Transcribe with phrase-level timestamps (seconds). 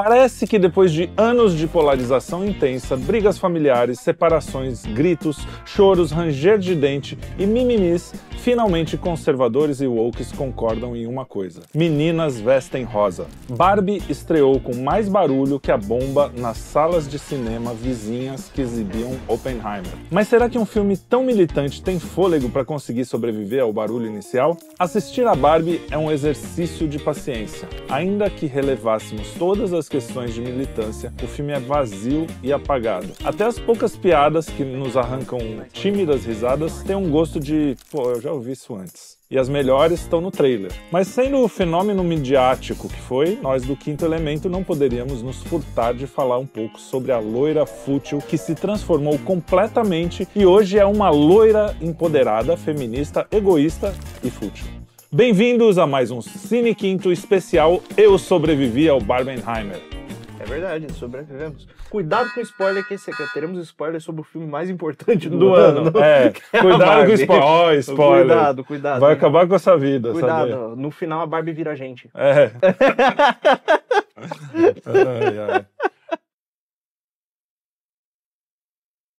[0.00, 6.76] Parece que depois de anos de polarização intensa, brigas familiares, separações, gritos, choros, ranger de
[6.76, 13.26] dente e mimimis, finalmente conservadores e wokes concordam em uma coisa: meninas vestem rosa.
[13.48, 19.18] Barbie estreou com mais barulho que a bomba nas salas de cinema vizinhas que exibiam
[19.26, 19.92] Oppenheimer.
[20.12, 24.56] Mas será que um filme tão militante tem fôlego para conseguir sobreviver ao barulho inicial?
[24.78, 27.68] Assistir a Barbie é um exercício de paciência.
[27.88, 33.08] Ainda que relevássemos todas as questões de militância, o filme é vazio e apagado.
[33.24, 35.38] Até as poucas piadas que nos arrancam
[35.72, 40.00] tímidas risadas têm um gosto de, pô, eu já ouvi isso antes e as melhores
[40.00, 40.72] estão no trailer.
[40.90, 45.92] Mas sendo o fenômeno midiático que foi, nós do Quinto Elemento não poderíamos nos furtar
[45.92, 50.86] de falar um pouco sobre a loira fútil que se transformou completamente e hoje é
[50.86, 54.77] uma loira empoderada, feminista, egoísta e fútil.
[55.10, 59.80] Bem-vindos a mais um Cine Quinto especial Eu Sobrevivi ao Barbenheimer.
[60.38, 61.66] É verdade, sobrevivemos.
[61.88, 63.22] Cuidado com o spoiler que esse aqui.
[63.32, 65.98] Teremos spoiler sobre o filme mais importante do, Do ano.
[65.98, 67.12] É, é a cuidado com Barbie.
[67.14, 67.44] spoiler.
[67.44, 68.26] Ó, spoiler.
[68.26, 69.00] Cuidado, cuidado.
[69.00, 70.76] Vai acabar com essa vida, Cuidado, sabia?
[70.76, 72.10] no final a Barbie vira gente.
[72.14, 72.50] É.
[74.84, 75.66] Ai, ai.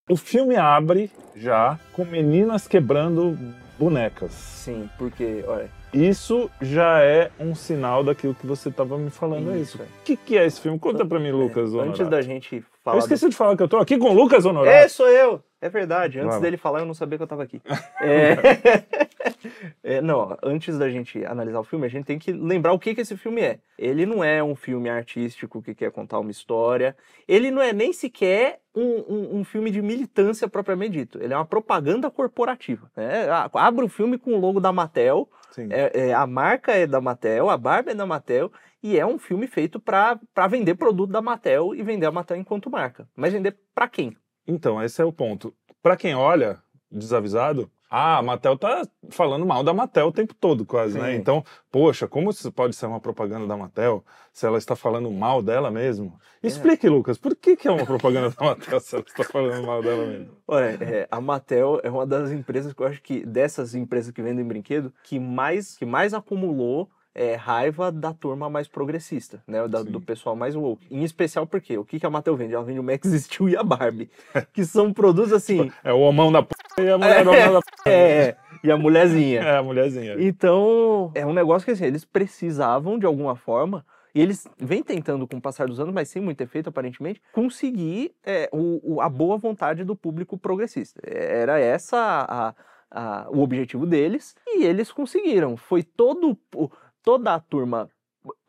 [0.09, 3.38] O filme abre já com meninas quebrando
[3.80, 4.31] bonecas.
[4.33, 9.55] Sim, porque, olha, Isso já é um sinal daquilo que você estava me falando.
[9.55, 9.81] Isso, isso.
[9.81, 9.86] é.
[9.86, 10.77] O que, que é esse filme?
[10.77, 11.69] Conta pra mim, Lucas.
[11.73, 11.89] é, Honorato.
[11.89, 12.99] antes da gente Eu falar.
[12.99, 14.49] esqueci de falar que eu tô aqui com o Lucas do...
[14.49, 14.75] Honorato.
[14.75, 15.41] É, sou eu!
[15.61, 16.19] É verdade.
[16.19, 17.61] Antes Vai dele falar, eu não sabia que eu tava aqui.
[18.02, 19.97] É...
[19.97, 22.95] é, não, antes da gente analisar o filme, a gente tem que lembrar o que,
[22.95, 23.59] que esse filme é.
[23.77, 26.95] Ele não é um filme artístico que quer contar uma história.
[27.27, 31.22] Ele não é nem sequer um, um- um filme de militância propriamente dito.
[31.22, 32.89] Ele é uma propaganda corporativa.
[32.95, 33.30] né?
[33.30, 35.30] A- Abre o filme com o logo da Mattel.
[35.71, 39.17] É- é, a marca é da Mattel, a Barbie é da Mattel, e é um
[39.19, 43.08] filme feito para vender produto da Mattel e vender a Mattel enquanto marca.
[43.16, 44.16] Mas vender para quem?
[44.47, 45.53] Então, esse é o ponto.
[45.81, 46.58] Pra quem olha
[46.91, 51.11] desavisado, ah, a Mattel tá falando mal da Mattel o tempo todo, quase, né?
[51.11, 51.17] Sim.
[51.17, 55.42] Então, poxa, como isso pode ser uma propaganda da Mattel se ela está falando mal
[55.42, 56.20] dela mesmo?
[56.44, 59.82] Explique, Lucas, por que, que é uma propaganda da Mattel se ela está falando mal
[59.82, 60.38] dela mesmo?
[60.48, 64.22] Olha, é, a Mattel é uma das empresas que eu acho que, dessas empresas que
[64.22, 66.89] vendem brinquedo, que mais, que mais acumulou
[67.21, 69.67] é, raiva da turma mais progressista, né?
[69.67, 70.87] Da- do pessoal mais woke.
[70.89, 72.53] Em especial porque o que, que a Mattel vende?
[72.53, 74.09] Ela vende o Max Steel e a Barbie,
[74.53, 75.69] que são produtos assim.
[75.83, 77.67] É o homão da p e a mulherona da p.
[77.89, 79.41] é, e a mulherzinha.
[79.41, 80.15] É, a mulherzinha.
[80.17, 85.27] Então, é um negócio que assim, eles precisavam de alguma forma, e eles vêm tentando
[85.27, 89.09] com o passar dos anos, mas sem muito efeito aparentemente, conseguir é, o, o- a
[89.09, 90.99] boa vontade do público progressista.
[91.05, 91.97] É, Era essa
[92.27, 92.55] a-
[92.91, 95.55] a- o objetivo deles, e eles conseguiram.
[95.57, 96.69] Foi todo, o-
[97.04, 97.89] toda a turma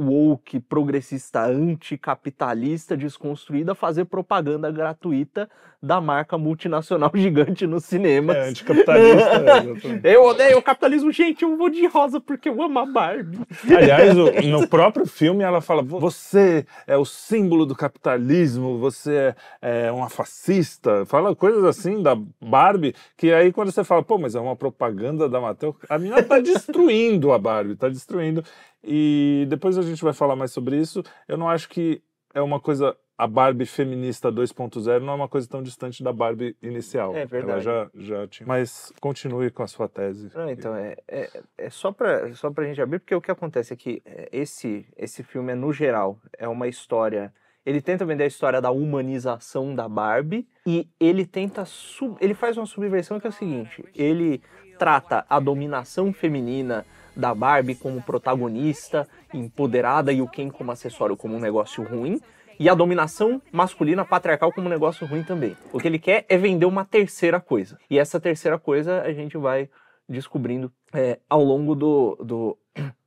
[0.00, 5.48] woke, progressista, anticapitalista, desconstruída, fazer propaganda gratuita
[5.82, 8.36] da marca multinacional gigante nos cinemas.
[8.36, 10.00] É, anticapitalista.
[10.08, 10.16] é.
[10.16, 13.40] Eu odeio o capitalismo, gente, eu vou de rosa porque eu amo a Barbie.
[13.74, 19.92] Aliás, no próprio filme ela fala: você é o símbolo do capitalismo, você é, é
[19.92, 21.04] uma fascista.
[21.06, 25.28] Fala coisas assim da Barbie, que aí quando você fala, pô, mas é uma propaganda
[25.28, 28.44] da Mattel, a menina tá destruindo a Barbie, tá destruindo.
[28.82, 31.02] E depois a gente vai falar mais sobre isso.
[31.26, 32.02] Eu não acho que
[32.34, 32.96] é uma coisa.
[33.18, 37.14] A Barbie feminista 2.0 não é uma coisa tão distante da Barbie inicial.
[37.14, 37.68] É verdade.
[37.68, 38.46] Ela já, já tinha.
[38.46, 40.30] Mas continue com a sua tese.
[40.34, 43.74] Não, então, é, é, é só pra, só pra gente abrir, porque o que acontece
[43.74, 47.30] é que é, esse, esse filme, é, no geral, é uma história...
[47.66, 51.66] Ele tenta vender a história da humanização da Barbie e ele tenta...
[51.66, 54.40] Sub, ele faz uma subversão que é o seguinte, ele
[54.78, 61.34] trata a dominação feminina da Barbie como protagonista, empoderada e o Ken como acessório como
[61.36, 62.20] um negócio ruim,
[62.58, 65.56] e a dominação masculina patriarcal como um negócio ruim também.
[65.72, 67.78] O que ele quer é vender uma terceira coisa.
[67.88, 69.68] E essa terceira coisa a gente vai
[70.08, 72.58] descobrindo é, ao longo do, do,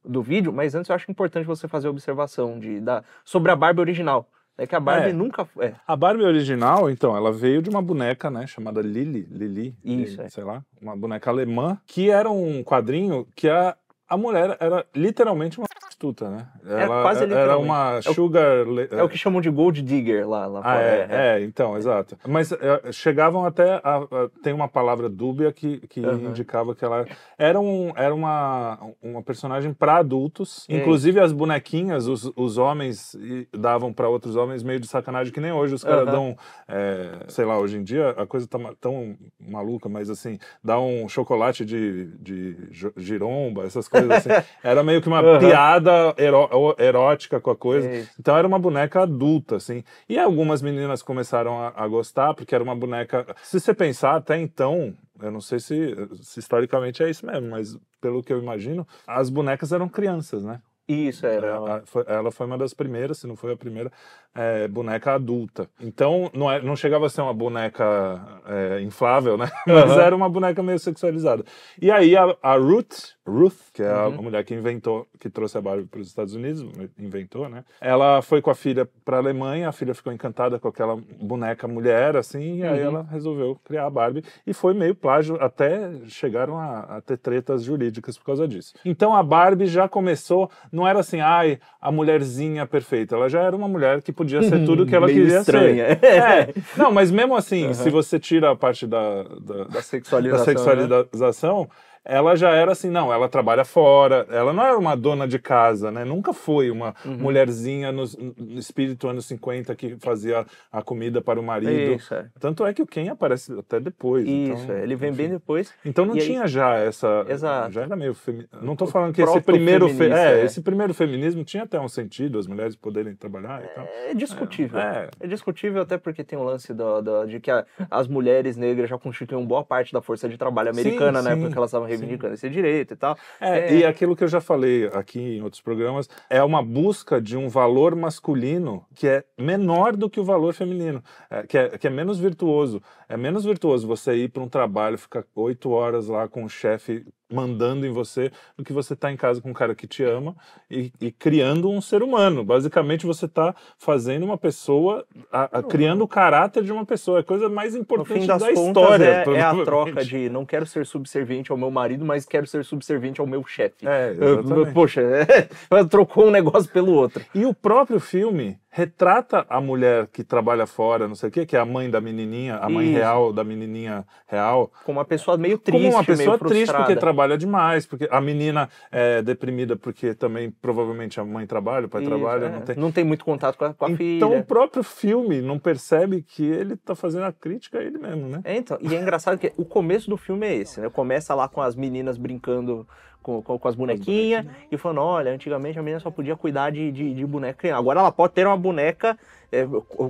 [0.04, 3.56] do vídeo, mas antes eu acho importante você fazer a observação de, da, sobre a
[3.56, 4.28] Barbie original.
[4.58, 5.14] É que a Barbie É.
[5.14, 5.48] nunca.
[5.60, 10.12] É, A Barbie original, então, ela veio de uma boneca, né, chamada Lily, Lili, Isso,
[10.12, 10.30] Lili, é.
[10.30, 13.76] sei lá, uma boneca alemã, que era um quadrinho que a,
[14.14, 16.48] a mulher era literalmente uma prostituta, né?
[16.66, 18.68] Ela quase era uma o- sugar...
[18.68, 20.84] le- é o que chamam de Gold Digger lá, lá Ah, fora.
[20.84, 22.18] é, é, então, exato.
[22.28, 23.82] Mas é, chegavam até.
[23.84, 26.30] A, a- tem uma palavra dúbia que, que Aham.
[26.30, 27.06] indicava que ela
[27.38, 30.66] era, um, era uma, uma personagem para adultos.
[30.70, 30.76] É.
[30.78, 33.16] Inclusive as bonequinhas, os, os homens
[33.52, 36.12] davam para outros homens meio de sacanagem, que nem hoje os caras Aham.
[36.12, 36.38] dão.
[36.68, 41.08] é, sei lá, hoje em dia a coisa tá tão maluca, mas assim, dá um
[41.10, 42.58] chocolate de, de
[42.98, 44.48] giromba, essas coisas coisa assim.
[44.64, 45.40] Era meio que uma Aham.
[45.40, 47.90] piada eró- erótica com a coisa.
[47.92, 48.12] Isso.
[48.20, 49.84] Então era uma boneca adulta, assim.
[50.08, 53.26] E algumas meninas começaram a, a gostar, porque era uma boneca.
[53.44, 57.78] Se você pensar, até então, eu não sei se, se historicamente é isso mesmo, mas
[58.02, 60.60] pelo que eu imagino, as bonecas eram crianças, né?
[60.86, 61.48] Isso, era.
[61.48, 63.90] É, a- foi- ela foi uma das primeiras, se não foi a primeira,
[64.36, 65.70] é, boneca adulta.
[65.80, 69.50] Então, não, é- não chegava a ser uma boneca é, inflável, né?
[69.66, 70.02] Mas Aham.
[70.02, 71.46] era uma boneca meio sexualizada.
[71.82, 74.22] E aí, a, a Ruth, Ruth, que é a Uhum.
[74.24, 76.66] mulher que inventou, que trouxe a Barbie para os Estados Unidos,
[77.00, 77.64] inventou, né?
[77.80, 81.66] Ela foi com a filha para a Alemanha, a filha ficou encantada com aquela boneca
[81.68, 82.86] mulher, assim, e aí Uhum.
[82.88, 84.24] ela resolveu criar a Barbie.
[84.46, 88.74] E foi meio plágio, até chegaram a, a ter tretas jurídicas por causa disso.
[88.84, 93.16] Então, a Barbie já começou não era assim, ai, a mulherzinha perfeita.
[93.16, 95.88] Ela já era uma mulher que podia ser tudo que ela Meio queria estranha.
[95.98, 96.06] ser.
[96.06, 96.54] É.
[96.76, 97.74] Não, mas mesmo assim, Uhum.
[97.74, 101.62] se você tira a parte da, da, Da da sexualização.
[101.62, 101.68] né?
[102.06, 105.92] Ela já era assim, não, ela trabalha fora, ela não era uma dona de casa,
[105.92, 106.04] né?
[106.04, 107.18] Nunca foi uma Uhum.
[107.18, 108.04] mulherzinha no,
[108.38, 111.72] no espírito anos 50 que fazia a comida para o marido.
[111.94, 112.26] Isso, é.
[112.40, 114.28] Tanto é que o Ken aparece até depois.
[114.28, 114.84] Isso, então, é.
[114.84, 115.18] ele vem enfim.
[115.18, 115.74] bem depois.
[115.86, 117.26] Então não E aí- tinha já essa.
[117.28, 117.72] Exato.
[117.72, 118.14] Já era meio.
[118.14, 118.48] Femi...
[118.62, 119.88] Não tô falando que esse primeiro.
[119.90, 120.06] Fe...
[120.12, 120.46] É, é.
[120.46, 123.86] esse primeiro feminismo tinha até um sentido, as mulheres poderem trabalhar e tal.
[124.10, 124.80] É discutível.
[124.80, 125.10] É.
[125.20, 128.90] É, discutível até porque tem o lance do, do- de que a- as mulheres negras
[128.90, 131.36] já constituem boa parte da força de trabalho Sim, americana, né?
[131.36, 133.18] sim, Porque elas estavam reivindicando esse direito e tal.
[133.40, 133.76] É, É.
[133.78, 137.48] e aquilo que eu já falei aqui em outros programas, é uma busca de um
[137.50, 141.90] valor masculino que é menor do que o valor feminino, é, que, é, que é
[141.90, 142.82] menos virtuoso.
[143.08, 147.06] É menos virtuoso você ir para um trabalho, ficar oito horas lá com o chefe
[147.34, 150.36] mandando em você, do que você estar em casa com um cara que te ama
[150.70, 152.44] e, e criando um ser humano.
[152.44, 157.18] Basicamente, você está fazendo uma pessoa, a- a- criando o caráter de uma pessoa.
[157.18, 159.06] É a coisa mais importante da história.
[159.06, 162.64] é, é a troca de não quero ser subserviente ao meu marido, mas quero ser
[162.64, 163.88] subserviente ao meu chefe.
[163.88, 164.74] É, exatamente.
[164.74, 165.02] Poxa,
[165.72, 167.24] é, trocou um negócio pelo outro.
[167.34, 171.56] E o próprio filme retrata a mulher que trabalha fora, não sei o quê, que
[171.56, 172.98] é a mãe da menininha, a mãe Isso.
[172.98, 177.38] real da menininha real, Como uma pessoa meio triste, como uma pessoa triste porque trabalha
[177.38, 182.10] demais, porque a menina é deprimida porque também provavelmente a mãe trabalha, o pai Isso,
[182.10, 182.76] trabalha, é.
[182.76, 183.04] não tem.
[183.04, 184.42] muito contato com a, com a Então filha.
[184.42, 188.42] o próprio filme não percebe que ele tá fazendo a crítica a ele mesmo, né?
[188.44, 190.90] É, então, e é engraçado que o começo do filme é esse, né?
[190.90, 192.88] Começa lá com as meninas brincando
[193.24, 196.92] com, com, com as bonequinhas e falando, olha, antigamente a menina só podia cuidar de,
[196.92, 197.76] de, de boneca.
[197.76, 199.18] Agora ela pode ter uma boneca
[199.52, 199.66] é,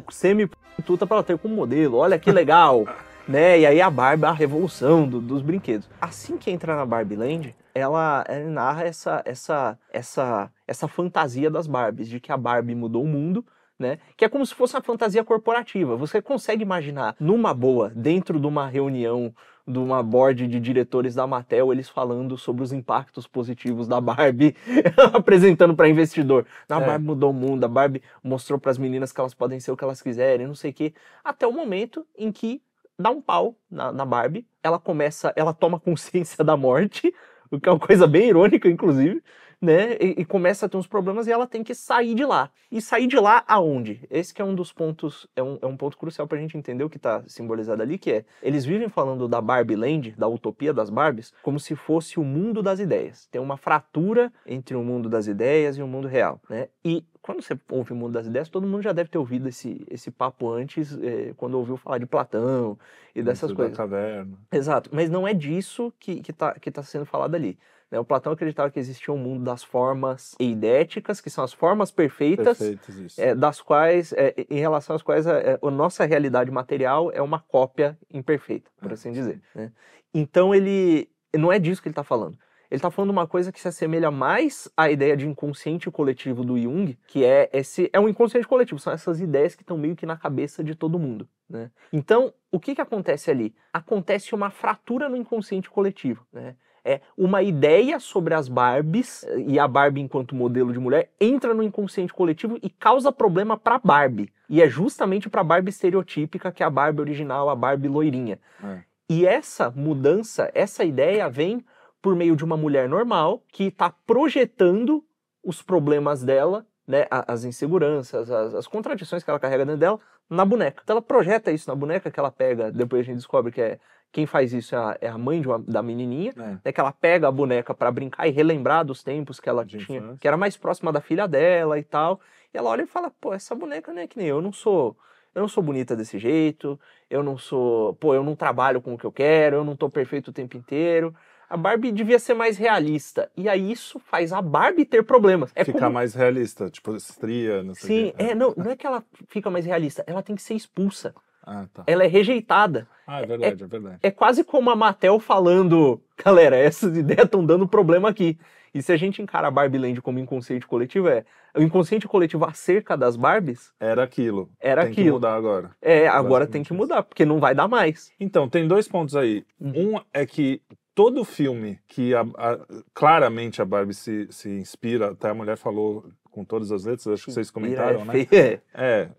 [0.10, 1.98] semi-tuta para ela ter como modelo.
[1.98, 2.86] Olha que legal!
[3.28, 3.60] né?
[3.60, 5.90] E aí a Barbie, a revolução do- dos brinquedos.
[6.02, 11.66] Assim que entra na Barbie Land, ela, ela narra essa, essa, essa, essa fantasia das
[11.68, 13.46] Barbies, de que a Barbie mudou o mundo,
[13.80, 13.98] né?
[14.18, 15.96] Que é como se fosse uma fantasia corporativa.
[15.96, 19.34] Você consegue imaginar, numa boa, dentro de uma reunião
[19.66, 24.56] de uma board de diretores da Mattel, eles falando sobre os impactos positivos da Barbie,
[25.14, 26.46] apresentando para investidor.
[26.68, 26.86] A É.
[26.86, 29.78] Barbie mudou o mundo, a Barbie mostrou para as meninas que elas podem ser o
[29.78, 30.94] que elas quiserem, não sei o quê.
[31.24, 32.62] Até o momento em que
[33.00, 37.14] dá um pau na, na Barbie, ela começa, ela toma consciência da morte,
[37.50, 39.24] o que é uma coisa bem irônica, inclusive,
[39.64, 39.94] né?
[39.94, 42.52] E, e começa a ter uns problemas e ela tem que sair de lá.
[42.70, 44.06] E sair de lá aonde?
[44.12, 46.90] Esse é um dos pontos, é um, é um ponto crucial pra gente entender o
[46.90, 50.90] que tá simbolizado ali, que é, eles vivem falando da Barbie Land, da utopia das
[50.90, 53.26] Barbies, como se fosse o mundo das ideias.
[53.32, 56.68] Tem uma fratura entre o mundo das ideias e o mundo real, né?
[56.84, 59.84] E quando você ouve o mundo das ideias, todo mundo já deve ter ouvido esse,
[59.90, 62.78] esse papo antes, eh, quando ouviu falar de Platão
[63.16, 63.76] e dessas da coisas.
[63.78, 64.38] caverna.
[64.52, 67.58] Exato, mas não é disso que, que, tá, que tá sendo falado ali.
[67.90, 67.98] né?
[67.98, 72.60] O Platão acreditava que existia um mundo das formas eidéticas, que são as formas perfeitas,
[72.60, 73.22] isso.
[73.22, 77.22] é, das quais, é, em relação às quais a, é, a nossa realidade material é
[77.22, 79.42] uma cópia imperfeita, por É, assim dizer.
[79.56, 79.72] né?
[80.14, 82.38] Então ele não é disso que ele está falando.
[82.74, 86.60] Ele está falando uma coisa que se assemelha mais à ideia de inconsciente coletivo do
[86.60, 90.08] Jung, que é esse é um inconsciente coletivo, são essas ideias que estão meio que
[90.08, 91.30] na cabeça de todo mundo.
[91.48, 91.70] Né?
[91.94, 93.54] Então, o que, que acontece ali?
[93.72, 96.26] Acontece uma fratura no inconsciente coletivo.
[96.34, 96.56] Né?
[96.84, 101.62] É uma ideia sobre as Barbies e a Barbie enquanto modelo de mulher entra no
[101.62, 104.34] inconsciente coletivo e causa problema para Barbie.
[104.50, 108.40] E é justamente para Barbie estereotípica que é a Barbie original, a Barbie loirinha.
[108.64, 108.80] É.
[109.08, 111.64] E essa mudança, essa ideia vem
[112.04, 115.04] por meio de uma mulher normal que está projetando
[115.44, 120.44] os problemas dela, né, as inseguranças, as, as contradições que ela carrega dentro dela, na
[120.44, 120.82] boneca.
[120.84, 123.80] Então ela projeta isso na boneca que ela pega, depois a gente descobre que é
[124.12, 126.58] quem faz isso é a, é a mãe uma- da menininha, É.
[126.66, 129.78] né, que ela pega a boneca para brincar e relembrar dos tempos que ela De
[129.78, 130.18] tinha, infância.
[130.20, 132.20] que era mais próxima da filha dela e tal.
[132.54, 134.52] E ela olha e fala: "Pô, essa boneca não é que nem eu, eu não
[134.54, 134.96] sou,
[135.34, 136.80] eu não sou bonita desse jeito,
[137.10, 139.90] eu não sou, pô, eu não trabalho com o que eu quero, eu não tô
[139.90, 141.16] perfeito o tempo inteiro.
[141.50, 143.30] A Barbie devia ser mais realista.
[143.36, 145.52] E aí isso faz a Barbie ter problemas.
[145.56, 145.94] É Ficar como...
[145.94, 148.24] mais realista, tipo estria, não sei Sim, quê.
[148.24, 151.14] é, não, não é que ela fica mais realista, ela tem que ser expulsa.
[151.46, 151.84] Ah, tá.
[151.86, 152.88] Ela é rejeitada.
[153.06, 153.98] Ah, é verdade, é, verdade.
[154.02, 158.38] É quase como a Mattel falando, galera, essas ideias estão dando problema aqui.
[158.74, 161.24] E se a gente encara a Barbie Land como inconsciente coletivo, é
[161.56, 164.50] o inconsciente coletivo acerca das Barbies Era aquilo.
[164.60, 165.16] era Tem que aquilo.
[165.18, 165.72] mudar agora.
[165.80, 168.12] É, agora tem que mudar, porque não vai dar mais.
[168.20, 169.46] Então, tem dois pontos aí.
[169.60, 169.96] Uhum.
[169.96, 170.60] Um é que
[170.96, 172.60] todo filme que a- a-
[172.94, 177.26] claramente a Barbie se, se inspira, até a mulher falou com todas as letras, acho
[177.26, 178.28] que vocês comentaram, é né?
[178.32, 179.10] É, É,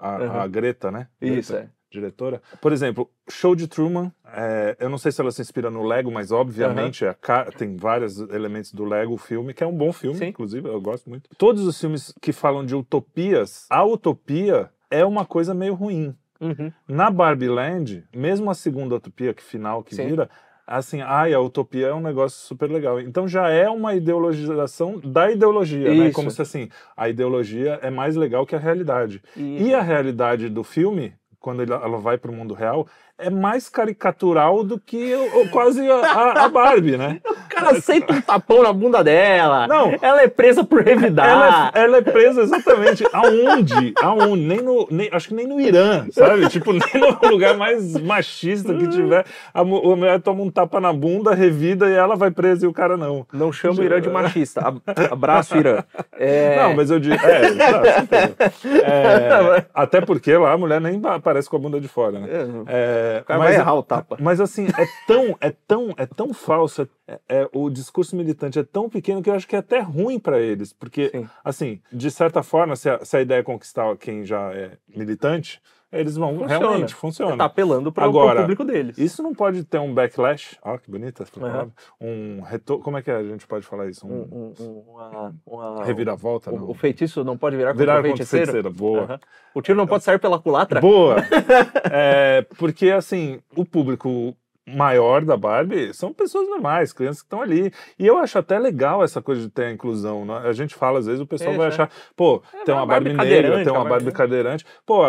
[0.00, 0.40] a, Uhum.
[0.40, 1.08] a Greta, né?
[1.20, 1.82] Isso, Greta, é.
[1.90, 2.40] Diretora.
[2.60, 6.10] Por exemplo, Show de Truman, é, eu não sei se ela se inspira no Lego,
[6.10, 9.92] mas obviamente a ca- tem vários elementos do Lego, o filme, que é um bom
[9.92, 10.26] filme, Sim.
[10.28, 11.28] inclusive, eu gosto muito.
[11.36, 16.14] Todos os filmes que falam de utopias, a utopia é uma coisa meio ruim.
[16.40, 16.72] Uhum.
[16.88, 20.06] Na Barbie Land, mesmo a segunda utopia que final que Sim.
[20.06, 20.30] vira,
[20.78, 23.00] assim, ai, a utopia é um negócio super legal.
[23.00, 26.06] Então já é uma ideologização da ideologia, né?
[26.06, 26.14] Isso.
[26.14, 29.22] Como se assim, a ideologia é mais legal que a realidade.
[29.36, 32.86] E, E a realidade do filme, quando ela vai para o mundo real,
[33.18, 35.12] é mais caricatural do que
[35.50, 37.20] quase a- a Barbie, né?
[37.52, 39.66] o cara aceita um tapão na bunda dela.
[39.66, 39.94] Não.
[40.00, 41.28] Ela é presa por revidar.
[41.28, 43.92] Ela é, ela é presa exatamente aonde?
[44.02, 44.42] Aonde?
[44.42, 46.48] Nem no, nem, acho que nem no Irã, sabe?
[46.48, 49.24] Tipo, nem no lugar mais machista que tiver.
[49.52, 52.72] A, a mulher toma um tapa na bunda, revida e ela vai presa e o
[52.72, 53.26] cara não.
[53.32, 54.60] Não chama o Irã de machista.
[54.60, 55.82] Ab- Abraço, Irã.
[56.18, 57.14] É, Não, mas eu digo.
[57.14, 58.52] É, tá.
[58.84, 62.28] É, até porque lá a mulher nem aparece com a bunda de fora, né?
[62.68, 64.16] É, o cara mas, vai errar o tapa.
[64.20, 66.88] mas assim, é tão, é tão, é tão falso,
[67.28, 70.18] é, é- o discurso militante é tão pequeno que eu acho que é até ruim
[70.18, 71.28] para eles, porque, Sim.
[71.44, 75.60] assim, de certa forma, se a, se a ideia é conquistar quem já é militante,
[75.90, 76.58] eles vão Funciona.
[76.58, 77.36] realmente funciona.
[77.36, 78.96] Tá apelando para o público deles.
[78.96, 81.70] Isso não pode ter um backlash, ó, que bonita essa palavra,
[82.00, 84.06] um retorno, como é que a gente pode falar isso?
[84.06, 86.70] Um, Um, um, um, uma, uma- reviravolta, o, não?
[86.70, 88.72] o feitiço não pode virar, Virar contra o contra feiticeiro.
[88.72, 89.02] boa.
[89.02, 89.20] Aham.
[89.54, 90.80] O tiro não pode sair pela culatra.
[90.80, 91.16] Boa!
[91.94, 94.34] É, porque, assim, o público
[94.66, 97.72] maior da Barbie são pessoas normais, crianças que estão ali.
[97.98, 100.24] E eu acho até legal essa coisa de ter a inclusão.
[100.24, 100.42] Né?
[100.44, 101.68] A gente fala, às vezes, o pessoal Isso, vai é.
[101.70, 104.64] achar, pô, tem uma Barbie, Barbie negra, tem uma Barbie cadeirante.
[104.86, 105.02] Pô,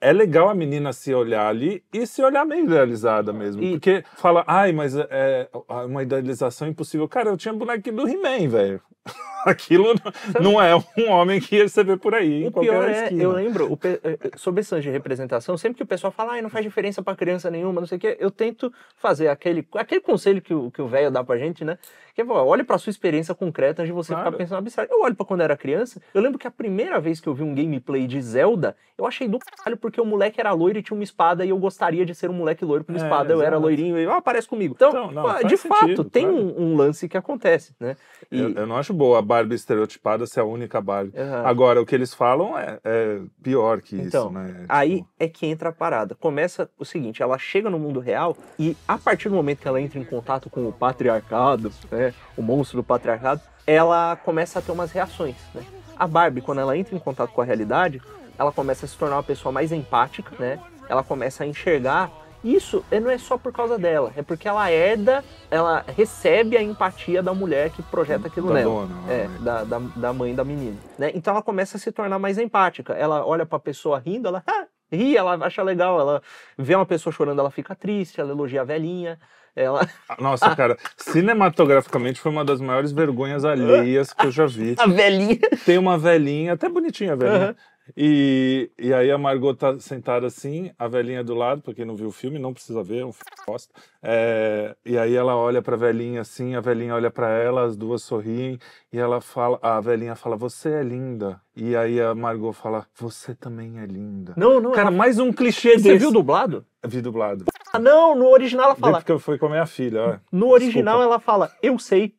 [0.00, 3.62] é legal a menina se olhar ali e se olhar meio idealizada mesmo.
[3.62, 5.48] E- Porque fala, ai, mas é, é
[5.84, 7.08] uma idealização impossível.
[7.08, 8.80] Cara, eu tinha bonequinho do He-Man, velho.
[9.46, 12.90] Aquilo não- não é um homem que você vê por aí em O pior qualquer
[12.90, 13.22] é, esquina.
[13.22, 16.42] eu lembro, o pe- eh, sobre esse de representação, sempre que o pessoal fala, ai,
[16.42, 20.00] não faz diferença pra criança nenhuma, não sei o quê, eu tento fazer aquele, aquele
[20.00, 21.78] conselho que o que o velho dá pra gente, né?
[22.14, 24.24] Que é, pô, olhe pra sua experiência concreta antes de você Claro.
[24.30, 24.90] ficar pensando abstrato.
[24.90, 27.34] Eu olho pra quando eu era criança, eu lembro que a primeira vez que eu
[27.34, 30.82] vi um gameplay de Zelda, eu achei do caralho porque o moleque era loiro e
[30.82, 33.32] tinha uma espada e eu gostaria de ser um moleque loiro com uma É, espada.
[33.34, 34.74] Eu era loirinho e, ah, parece comigo.
[34.74, 36.38] Então, Então, não, de fato, sentido, tem claro.
[36.58, 37.96] um, um lance que acontece, né?
[38.32, 41.12] E, Eu, eu não acho boa a Barbie estereotipada ser a única Barbie.
[41.18, 41.42] Aham.
[41.44, 44.64] Agora, o que eles falam é, é pior que Então, isso, né?
[44.70, 46.14] Aí Tipo, é que entra a parada.
[46.14, 49.80] Começa o seguinte, ela chega no mundo real e a partir do momento que ela
[49.80, 54.72] entra em contato com o patriarcado, né, o monstro do patriarcado, ela começa a ter
[54.72, 55.62] umas reações, né?
[55.98, 58.00] A Barbie, quando ela entra em contato com a realidade,
[58.38, 60.60] ela começa a se tornar uma pessoa mais empática, né?
[60.88, 62.12] Ela começa a enxergar
[62.44, 67.20] isso não é só por causa dela, é porque ela herda, ela recebe a empatia
[67.20, 68.70] da mulher que projeta aquilo da nela.
[68.70, 68.94] dona.
[69.12, 69.38] É, né?
[69.40, 70.76] da, da, da mãe da menina.
[70.96, 71.10] Né?
[71.14, 72.92] Então ela começa a se tornar mais empática.
[72.92, 76.00] Ela olha pra pessoa rindo, ela ah, ri, ela acha legal.
[76.00, 76.22] Ela
[76.56, 79.18] vê uma pessoa chorando, ela fica triste, ela elogia a velhinha.
[79.54, 79.88] Ela...
[80.18, 84.74] Nossa, cara, cinematograficamente foi uma das maiores vergonhas alheias que eu já vi.
[84.78, 85.38] A velhinha.
[85.64, 87.44] Tem uma velhinha, até bonitinha a velhinha.
[87.44, 87.56] Aham.
[87.96, 91.94] E, e aí a Margot tá sentada assim, a velhinha do lado, pra quem não
[91.94, 93.22] viu o filme, não precisa ver, é um f...
[93.46, 93.72] bosta.
[94.08, 98.02] É, e aí ela olha pra velhinha assim, a velhinha olha pra ela, as duas
[98.04, 98.56] sorriem,
[98.92, 101.40] e ela fala, a velhinha fala, você é linda.
[101.56, 104.32] E aí a Margot fala, você também é linda.
[104.36, 104.70] Não, não.
[104.72, 104.96] Cara, ela...
[104.96, 105.98] mais um clichê Você desse.
[105.98, 106.64] viu dublado?
[106.86, 107.44] Vi dublado.
[107.72, 108.98] Ah, não, no original ela fala.
[108.98, 110.14] porque eu fui com a minha filha, ó.
[110.30, 112.14] No original ela fala, eu sei.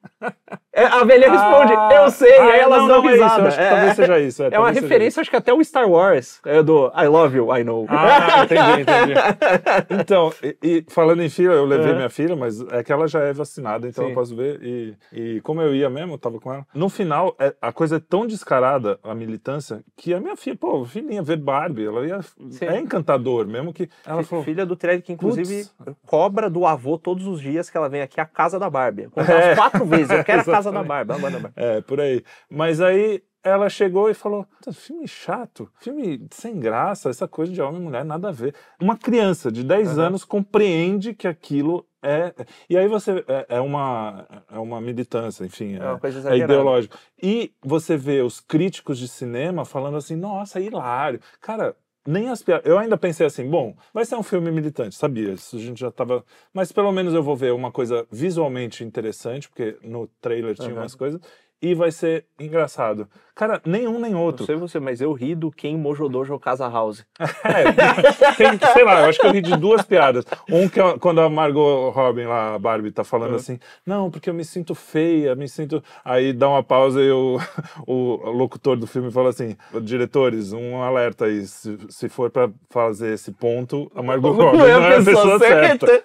[0.74, 3.14] É, a velhinha responde, Ah, eu sei, e ah, aí elas não, dão não, é
[3.14, 3.48] isso, risada.
[3.48, 4.44] acho que É, talvez é- seja isso.
[4.44, 7.56] É, é uma referência, acho que até o Star Wars, é do I love you,
[7.56, 7.86] I know.
[7.86, 7.94] isso.
[7.96, 9.14] Ah, entendi, entendi.
[10.02, 11.96] Então, e, e falando em filha, eu levei É.
[11.96, 14.10] minha filha, mas é que ela já é vacinada, então Sim.
[14.12, 14.60] eu posso ver.
[14.64, 16.66] E, e como eu ia mesmo, eu tava com ela.
[16.74, 20.84] No final, é- a coisa é tão descarada, a militância, que a minha filha, pô,
[20.86, 22.22] filhinha, ver Barbie, ela ia.
[22.22, 22.66] Sim.
[22.66, 23.90] É encantador, mesmo que.
[24.06, 24.44] Ela Fi- falou.
[24.46, 28.02] Filha do Thread, que inclusive "Putz." cobra do avô todos os dias que ela vem
[28.02, 29.08] aqui à casa da Barbie.
[29.18, 29.22] É.
[29.22, 30.10] umas quatro vezes.
[30.10, 30.84] Eu quero a casa da.
[30.84, 31.14] Barbie.
[31.14, 31.52] a Barbie.
[31.56, 32.24] É, por aí.
[32.50, 37.62] Mas aí ela chegou e falou: "Puta, filme chato, filme sem graça, essa coisa de
[37.62, 38.54] homem e mulher, nada a ver.
[38.82, 40.08] Uma criança de 10 Aham.
[40.08, 42.34] anos compreende que aquilo É,
[42.70, 46.98] e aí você é, é uma é uma militância, enfim, É uma é, é ideológico.
[47.22, 51.20] E você vê os críticos de cinema falando assim, nossa, hilário.
[51.42, 51.76] Cara,
[52.08, 52.66] nem as piadas.
[52.66, 55.34] Eu ainda pensei assim, bom, vai ser um filme militante, sabia?
[55.34, 56.24] Isso a gente já tava.
[56.54, 60.82] Mas pelo menos eu vou ver uma coisa visualmente interessante, porque no trailer tinha Aham.
[60.84, 61.20] umas coisas,
[61.62, 63.08] e vai ser engraçado.
[63.36, 64.46] Cara, nenhum nem Não outro.
[64.46, 67.06] sei você, mas eu ri do Ken Mojodojo Casa House.
[67.44, 70.26] É, tem, sei lá, eu acho que eu ri de duas piadas.
[70.52, 73.36] Um que é quando a Margot Robin lá, a Barbie, tá falando Uhum.
[73.36, 75.84] assim, não, porque eu me sinto feia, me sinto.
[76.04, 77.38] Aí dá uma pausa e o,
[77.88, 83.14] o locutor do filme fala assim: diretores, um alerta aí, se, se for pra fazer
[83.14, 86.04] esse ponto, a Margot Robbie não é a pessoa certa.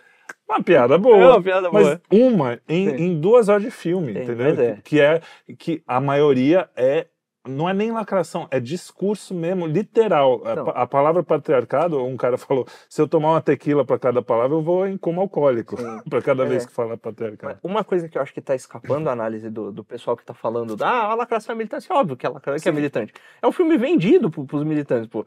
[0.52, 1.16] Uma piada boa.
[1.16, 2.00] É uma piada mas boa.
[2.10, 4.46] uma em, em duas horas de filme, Sim, entendeu?
[4.64, 4.78] é.
[4.84, 5.20] Que é
[5.58, 7.06] que a maioria é
[7.44, 10.40] não é nem lacração, é discurso mesmo, literal.
[10.44, 10.64] A, Não.
[10.64, 14.56] pa- a palavra patriarcado, um cara falou: se eu tomar uma tequila para cada palavra,
[14.56, 15.74] eu vou em como alcoólico,
[16.08, 16.46] para cada É.
[16.46, 17.58] vez que fala patriarcado.
[17.64, 20.32] Uma coisa que eu acho que tá escapando da análise do, do pessoal que tá
[20.32, 23.12] falando da ah, a lacração é militante, é óbvio que a lacração é militante.
[23.42, 25.26] É um filme vendido pro, pros militantes, pô.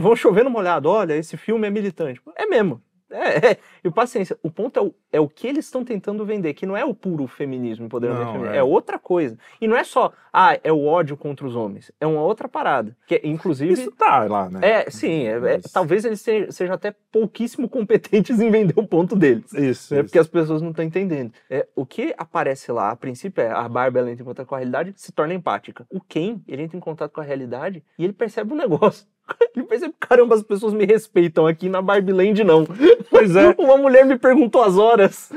[0.00, 2.20] Vão chover no molhado, olha, esse filme é militante.
[2.36, 2.80] É mesmo.
[3.10, 3.56] É, é.
[3.82, 6.76] E paciência, o ponto é o, é o que eles estão tentando vender, que não
[6.76, 8.58] é o puro feminismo, empoderamento Não, feminino, é.
[8.58, 8.62] é.
[8.62, 9.36] outra coisa.
[9.60, 11.90] E não é só, ah, é o ódio contra os homens.
[12.00, 12.96] É uma outra parada.
[13.06, 13.72] Que, é, inclusive.
[13.72, 14.60] Isso tá lá, né?
[14.62, 19.16] É, sim, é- é- talvez eles se- sejam até pouquíssimo competentes em vender o ponto
[19.16, 19.52] deles.
[19.52, 21.32] Isso, É porque as pessoas não estão entendendo.
[21.48, 24.54] É, o que aparece lá, a princípio, é a Barbie ela entra em contato com
[24.54, 25.84] a realidade se torna empática.
[25.90, 29.06] O Ken, ele entra em contato com a realidade e ele percebe um negócio.
[29.56, 32.66] Ele percebe, caramba, as pessoas me respeitam aqui na Barbie Land, não.
[33.10, 33.54] Pois é.
[33.58, 35.30] Uma mulher me perguntou as horas.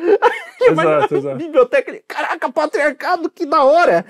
[0.63, 1.35] Ele Exato, na exato.
[1.37, 4.05] biblioteca, ele, caraca, patriarcado, que da hora!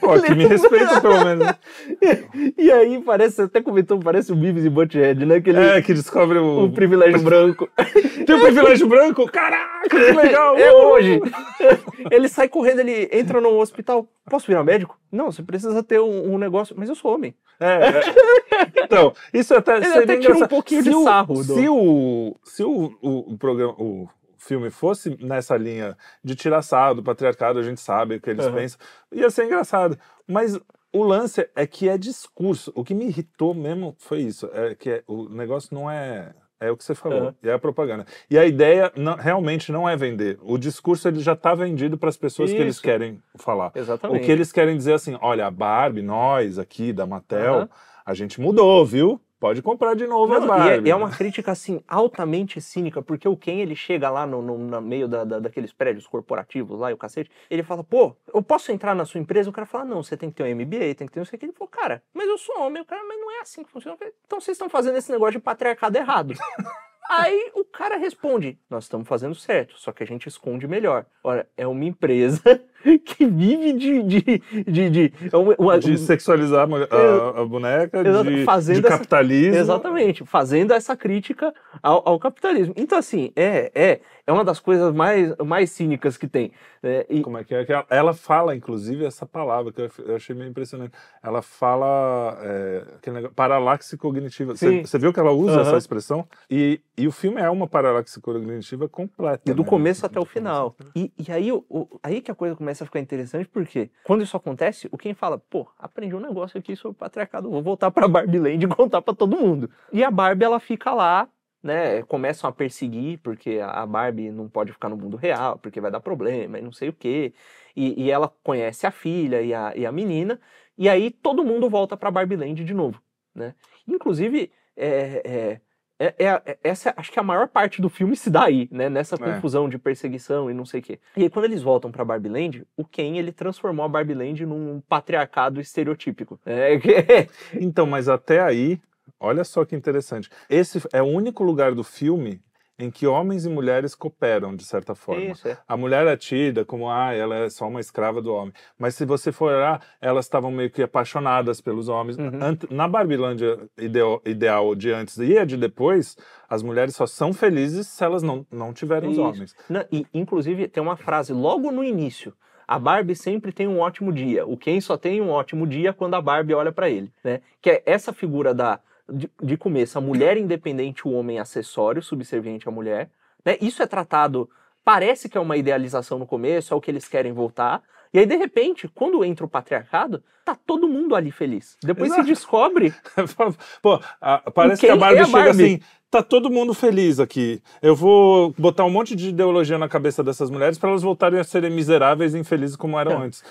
[0.00, 1.46] Pô, que me respeita pelo menos.
[1.46, 1.54] né?
[2.56, 5.36] E aí parece, você até comentou, parece o Beavis e Butthead, né?
[5.36, 6.64] Aquele, É, que descobre o.
[6.64, 7.68] o privilégio branco.
[8.26, 9.26] Tem o privilégio branco?
[9.30, 10.56] Caraca, que legal!
[10.56, 10.76] É uh!
[10.88, 11.20] hoje.
[12.10, 14.06] Ele sai correndo, ele entra no hospital.
[14.30, 14.98] Posso virar médico?
[15.10, 16.74] Não, você precisa ter um, um negócio.
[16.78, 17.34] Mas eu sou homem.
[17.60, 18.84] É, é.
[18.84, 22.36] Então, isso até Ele até tira um pouquinho se de o, sarro do- Se o,
[22.44, 24.08] se o, o, o programa, o
[24.48, 28.46] filme fosse nessa linha de tirar sarro do patriarcado, a gente sabe o que eles
[28.46, 28.54] Aham.
[28.56, 28.80] pensam,
[29.12, 29.98] ia ser engraçado.
[30.26, 30.58] Mas
[30.92, 32.72] o lance é que é discurso.
[32.74, 34.48] O que me irritou mesmo foi isso.
[34.52, 36.34] É que é- o negócio não é.
[36.60, 37.34] É o que você falou, Aham.
[37.44, 38.04] é a propaganda.
[38.28, 40.38] E a ideia não- realmente não é vender.
[40.42, 42.82] O discurso ele já está vendido para as pessoas que eles Isso.
[42.82, 43.70] querem falar.
[43.76, 44.22] Exatamente.
[44.22, 47.68] O que eles querem dizer assim, olha, a Barbie, nós aqui da Mattel,
[48.04, 49.20] a gente mudou, viu?
[49.40, 50.88] Pode comprar de novo as Não, e Barbie.
[50.90, 54.58] é, é uma crítica, assim, altamente cínica, porque o Ken, ele chega lá no, no,
[54.58, 58.42] no meio da, da- daqueles prédios corporativos lá e o cacete, ele fala, pô, eu
[58.42, 59.48] posso entrar na sua empresa?
[59.48, 61.36] O cara fala, não, você tem que ter um MBA, tem que ter não sei
[61.36, 61.46] o que.
[61.46, 62.82] Ele falou, cara, mas eu sou homem.
[62.82, 63.96] O cara, mas não é assim que funciona.
[64.26, 66.34] Então vocês estão fazendo esse negócio de patriarcado errado.
[67.10, 71.06] Aí o cara responde: Nós estamos fazendo certo, só que a gente esconde melhor.
[71.24, 72.42] Ora, é uma empresa
[73.04, 74.02] que vive de.
[74.02, 78.98] de, de, de, é uma- De sexualizar a, a- boneca, Exato, de, fazendo de essa-
[78.98, 79.54] capitalismo.
[79.56, 82.74] Exatamente, fazendo essa crítica ao, ao capitalismo.
[82.76, 86.52] Então, assim, é, é, é uma das coisas mais, mais cínicas que tem.
[86.82, 87.04] né?
[87.08, 87.66] E, Como é que é?
[87.90, 90.92] Ela- fala, inclusive, essa palavra que eu achei meio impressionante.
[91.22, 94.54] Ela fala é, negócio, paralaxe cognitiva.
[94.54, 95.60] Você viu que ela usa Aham.
[95.62, 96.26] essa expressão?
[96.50, 99.50] E, e o filme é uma paralaxe cognitiva completa.
[99.50, 99.68] E do né?
[99.68, 100.76] começo até o final.
[100.94, 104.36] E, e aí, o- aí que a coisa começa a ficar interessante, porque quando isso
[104.36, 108.38] acontece, o quem fala, pô, aprendi um negócio aqui sobre patriarcado, vou voltar pra Barbie
[108.38, 109.70] Land e contar pra todo mundo.
[109.92, 111.28] E a Barbie, ela fica lá,
[111.62, 115.90] né, começam a perseguir, porque a Barbie não pode ficar no mundo real, porque vai
[115.90, 117.32] dar problema e não sei o quê.
[117.76, 120.40] E, e ela conhece a filha e a, e a menina,
[120.76, 123.00] e aí todo mundo volta pra Barbie Land de novo,
[123.34, 123.54] né.
[123.86, 125.60] Inclusive, é, é,
[125.98, 128.88] é- é- é- essa acho que a maior parte do filme se dá aí, né?
[128.88, 129.18] Nessa É.
[129.18, 130.98] confusão de perseguição e não sei o quê.
[131.16, 134.46] E aí, quando eles voltam pra Barbie Land, o Ken, ele transformou a Barbie Land
[134.46, 136.38] num patriarcado estereotípico.
[136.46, 136.88] É, que-
[137.60, 138.80] Então, mas até aí,
[139.18, 140.30] olha só que interessante.
[140.48, 142.40] Esse é o único lugar do filme
[142.78, 145.22] em que homens e mulheres cooperam, de certa forma.
[145.24, 145.58] Isso, é.
[145.66, 148.52] A mulher é tida como, ah, ela é só uma escrava do homem.
[148.78, 152.16] Mas se você for olhar, elas estavam meio que apaixonadas pelos homens.
[152.16, 152.30] Uhum.
[152.70, 156.16] Na Barbilândia ideo- ideal de antes e a de depois,
[156.48, 159.24] as mulheres só são felizes se elas não, não tiverem os Isso.
[159.26, 159.56] homens.
[159.68, 162.32] Não, e, inclusive, tem uma frase logo no início.
[162.66, 164.46] A Barbie sempre tem um ótimo dia.
[164.46, 167.40] O Ken só tem um ótimo dia quando a Barbie olha pra ele, né?
[167.62, 168.78] Que é essa figura da
[169.10, 173.10] de, de começo, a mulher independente, o homem acessório, subserviente à mulher.
[173.44, 173.56] Né?
[173.60, 174.48] Isso é tratado,
[174.84, 178.24] parece que é uma idealização no começo, é o que eles querem voltar, E aí,
[178.26, 181.76] de repente, quando entra o patriarcado, tá todo mundo ali feliz.
[181.82, 182.22] Depois Exato.
[182.22, 182.94] se descobre.
[183.82, 185.64] Pô, a- parece que a Barbie é a chega Barbie?
[185.64, 185.80] assim.
[186.10, 187.60] Tá todo mundo feliz aqui.
[187.82, 191.44] Eu vou botar um monte de ideologia na cabeça dessas mulheres para elas voltarem a
[191.44, 193.44] serem miseráveis e infelizes como eram antes.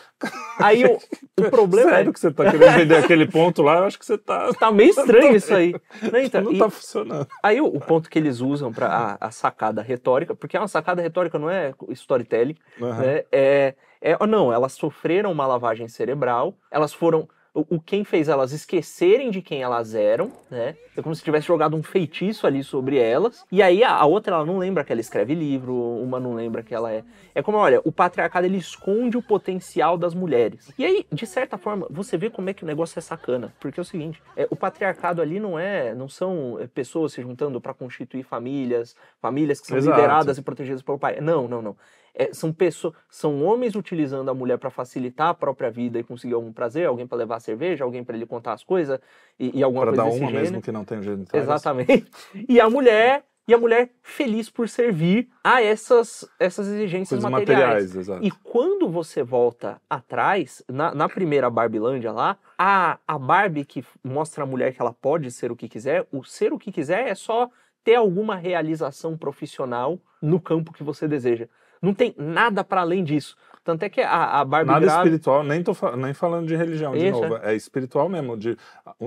[0.58, 0.98] Aí o,
[1.40, 2.14] o problema Sério é.
[2.14, 3.78] que você tá querendo vender aquele ponto lá?
[3.78, 4.52] Eu acho que você tá.
[4.54, 5.76] Tá meio estranho isso aí.
[6.12, 7.28] Não, então, Não e- tá funcionando.
[7.44, 8.88] Aí o, o ponto que eles usam para
[9.22, 12.98] a, a sacada retórica, porque uma sacada retórica não é storytelling, Aham.
[13.02, 13.24] né?
[13.32, 17.28] É, é, não, elas sofreram uma lavagem cerebral, elas foram.
[17.70, 20.76] O, quem fez elas esquecerem de quem elas eram, né?
[20.96, 23.46] É como se tivesse jogado um feitiço ali sobre elas.
[23.52, 26.62] E aí a, a outra, ela não lembra que ela escreve livro, uma não lembra
[26.62, 27.04] que ela é.
[27.34, 30.72] É como, olha, o patriarcado ele esconde o potencial das mulheres.
[30.78, 33.54] E aí, de certa forma, você vê como é que o negócio é sacana.
[33.60, 35.94] Porque é o seguinte, é, o patriarcado ali não é.
[35.94, 39.96] Não são é, pessoas se juntando para constituir famílias, famílias que são Exato.
[39.96, 41.20] lideradas e protegidas pelo pai.
[41.22, 41.76] Não, não, não.
[42.20, 46.34] É, são pessoas, são homens utilizando a mulher para facilitar a própria vida e conseguir
[46.34, 49.00] algum prazer, alguém para levar cerveja, alguém para ele contar as coisas
[49.40, 50.44] e, e alguma Para coisa dar desse uma gênero.
[50.46, 51.44] mesmo que não tem genitais.
[51.44, 52.08] Exatamente.
[52.50, 57.96] E a mulher e a mulher feliz por servir a essas essas exigências Coisas materiais.
[57.96, 58.26] materiais.
[58.26, 64.44] E quando você volta atrás, na, na primeira Barbilândia lá, a, a Barbie que mostra
[64.44, 67.14] a mulher que ela pode ser o que quiser, o ser o que quiser é
[67.16, 67.50] só
[67.84, 71.48] ter alguma realização profissional no campo que você deseja.
[71.82, 73.36] Não tem nada para além disso.
[73.64, 76.94] Tanto é que a, a Barbie Nada grávida- espiritual, nem, tô, nem falando de religião
[76.94, 77.38] de Isso, novo.
[77.44, 78.58] É espiritual mesmo, de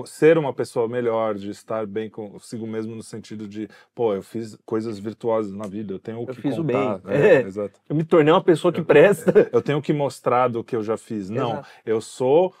[0.05, 4.55] ser uma pessoa melhor, de estar bem consigo mesmo no sentido de, pô, eu fiz
[4.63, 6.99] coisas virtuosas na vida, eu tenho o Eu que fiz o contar.
[6.99, 7.15] bem.
[7.15, 7.41] É, É.
[7.41, 7.79] exato.
[7.89, 9.49] Eu me tornei uma pessoa que presta.
[9.51, 11.27] Eu tenho que mostrar do que eu já fiz.
[11.31, 11.67] Não, Exato.
[11.83, 12.53] eu sou,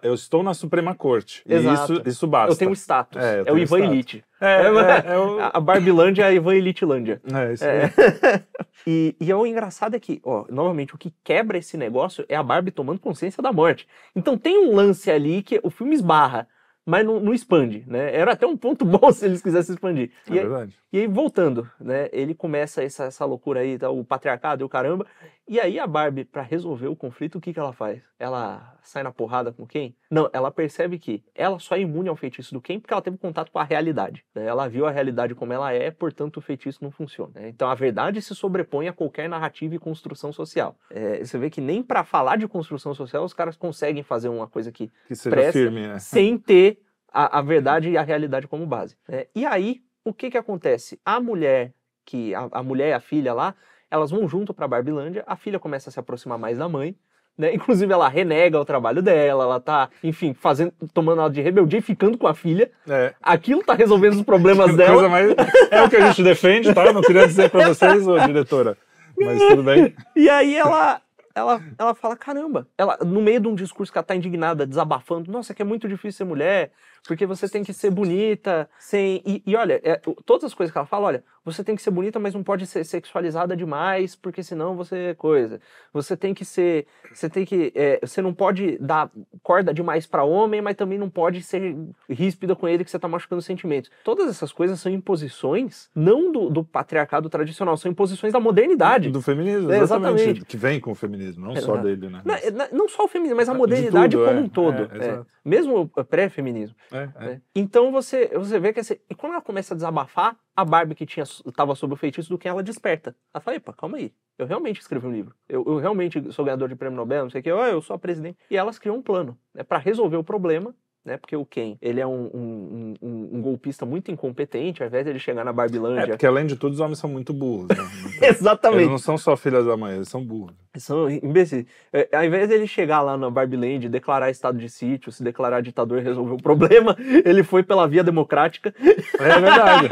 [0.00, 1.42] eu estou na Suprema Corte.
[1.44, 1.92] Exato.
[1.94, 2.52] isso, isso basta.
[2.52, 3.20] Eu tenho um status.
[3.20, 3.80] É, eu É, o Ivan.
[3.80, 4.24] Elite.
[4.40, 7.20] É, é, é o- A Barbilândia é a Ivan Elitilândia.
[7.32, 7.90] é, isso É.
[8.86, 12.42] e, e o engraçado é que, ó, novamente, o que quebra esse negócio é a
[12.42, 13.86] Barbie tomando consciência da morte.
[14.14, 16.46] Então tem um lance ali que o filme esbarra,
[16.86, 18.14] mas não, não expande, né?
[18.14, 20.10] Era até um ponto bom se eles quisessem expandir.
[20.28, 20.74] É E verdade.
[20.92, 22.08] E aí, voltando, né?
[22.12, 25.06] Ele começa essa, essa loucura aí, tá, o patriarcado e o caramba.
[25.46, 28.02] E aí a Barbie, pra resolver o conflito, o que, que ela faz?
[28.18, 29.94] Ela sai na porrada com quem?
[30.10, 33.16] Não, ela percebe que ela só é imune ao feitiço do quem porque ela teve
[33.16, 34.24] contato com a realidade.
[34.34, 34.44] né?
[34.46, 37.32] Ela viu a realidade como ela é, portanto o feitiço não funciona.
[37.34, 37.48] né?
[37.48, 40.76] Então a verdade se sobrepõe a qualquer narrativa e construção social.
[40.90, 44.46] É, você vê que nem pra falar de construção social os caras conseguem fazer uma
[44.46, 45.98] coisa que Que seja presta firme, né?
[45.98, 48.96] sem ter a, a verdade e a realidade como base.
[49.08, 49.24] né?
[49.34, 51.00] E aí, o que que acontece?
[51.04, 51.72] A mulher,
[52.04, 53.54] que a, a mulher e a filha lá,
[53.90, 56.94] elas vão junto pra Barbilândia, a filha começa a se aproximar mais da mãe,
[57.36, 57.52] né?
[57.54, 61.82] Inclusive ela renega o trabalho dela, ela tá, enfim, fazendo, tomando ela de rebeldia e
[61.82, 62.70] ficando com a filha.
[62.88, 63.14] É.
[63.22, 65.08] Aquilo tá resolvendo os problemas dela.
[65.08, 65.34] mais...
[65.70, 66.84] É o que a gente defende, tá?
[66.84, 68.76] Eu não queria dizer pra vocês, ô diretora.
[69.16, 69.94] Mas tudo bem.
[70.14, 71.00] E aí ela,
[71.34, 75.30] ela, ela fala, caramba, ela, no meio de um discurso que ela tá indignada, desabafando,
[75.30, 76.70] nossa, que é muito difícil ser mulher,
[77.06, 79.22] porque você tem que ser bonita, sem.
[79.26, 81.90] E, e olha, é, todas as coisas que ela fala, olha, você tem que ser
[81.90, 85.60] bonita, mas não pode ser sexualizada demais, porque senão você é coisa.
[85.92, 86.86] Você tem que ser.
[87.12, 87.72] Você tem que.
[87.74, 89.10] é, você não pode dar
[89.42, 91.74] corda demais pra homem, mas também não pode ser
[92.08, 93.90] ríspida com ele que você tá machucando os sentimentos.
[94.04, 99.10] Todas essas coisas são imposições, não do, do patriarcado tradicional, são imposições da modernidade.
[99.10, 100.20] Do feminismo, É, exatamente.
[100.22, 100.44] exatamente.
[100.44, 102.20] Que vem com o feminismo, não só dele, né?
[102.24, 104.42] Não, é- não- não só o feminismo, mas a De modernidade tudo, como é.
[104.42, 104.82] um todo.
[104.92, 105.08] É, é.
[105.10, 105.26] exato.
[105.44, 106.76] Mesmo o pré-feminismo.
[106.92, 107.24] É, é.
[107.26, 107.42] né?
[107.54, 111.06] Então você, você vê que esse, e quando ela começa a desabafar, a Barbie que
[111.06, 113.14] tinha estava sob o feitiço do quem ela desperta.
[113.32, 114.12] Ela fala, epa, calma aí.
[114.38, 115.34] Eu realmente escrevi um livro.
[115.48, 117.50] Eu, eu realmente sou ganhador de prêmio Nobel, não sei o que.
[117.50, 118.38] Eu sou a presidente.
[118.50, 120.74] E elas criam um plano né, para resolver o problema.
[121.04, 125.04] Né, porque o Ken, ele é um, um, um- um golpista muito incompetente, ao invés
[125.04, 126.08] de ele chegar na É, Barbilândia.
[126.08, 127.68] porque além de tudo, os homens são muito burros.
[127.68, 127.76] Né?
[128.16, 128.80] Então, Exatamente.
[128.80, 130.54] eles não são só filhas da mãe, eles são burros.
[130.78, 131.64] São imbecis.
[131.92, 135.98] É, ao invés dele chegar lá na Barbiland, declarar estado de sítio, se declarar ditador
[135.98, 138.74] e resolver o problema, ele foi pela via democrática.
[139.18, 139.88] É verdade.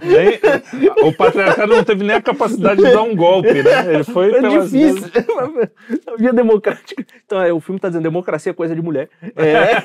[0.04, 3.94] Nem- o patriarcado não teve nem a capacidade de dar um golpe, né?
[3.94, 5.10] Ele foi É pelas difícil.
[6.18, 7.04] Via democrática.
[7.24, 9.08] Então, é, o filme tá dizendo democracia é coisa de mulher.
[9.36, 9.82] É.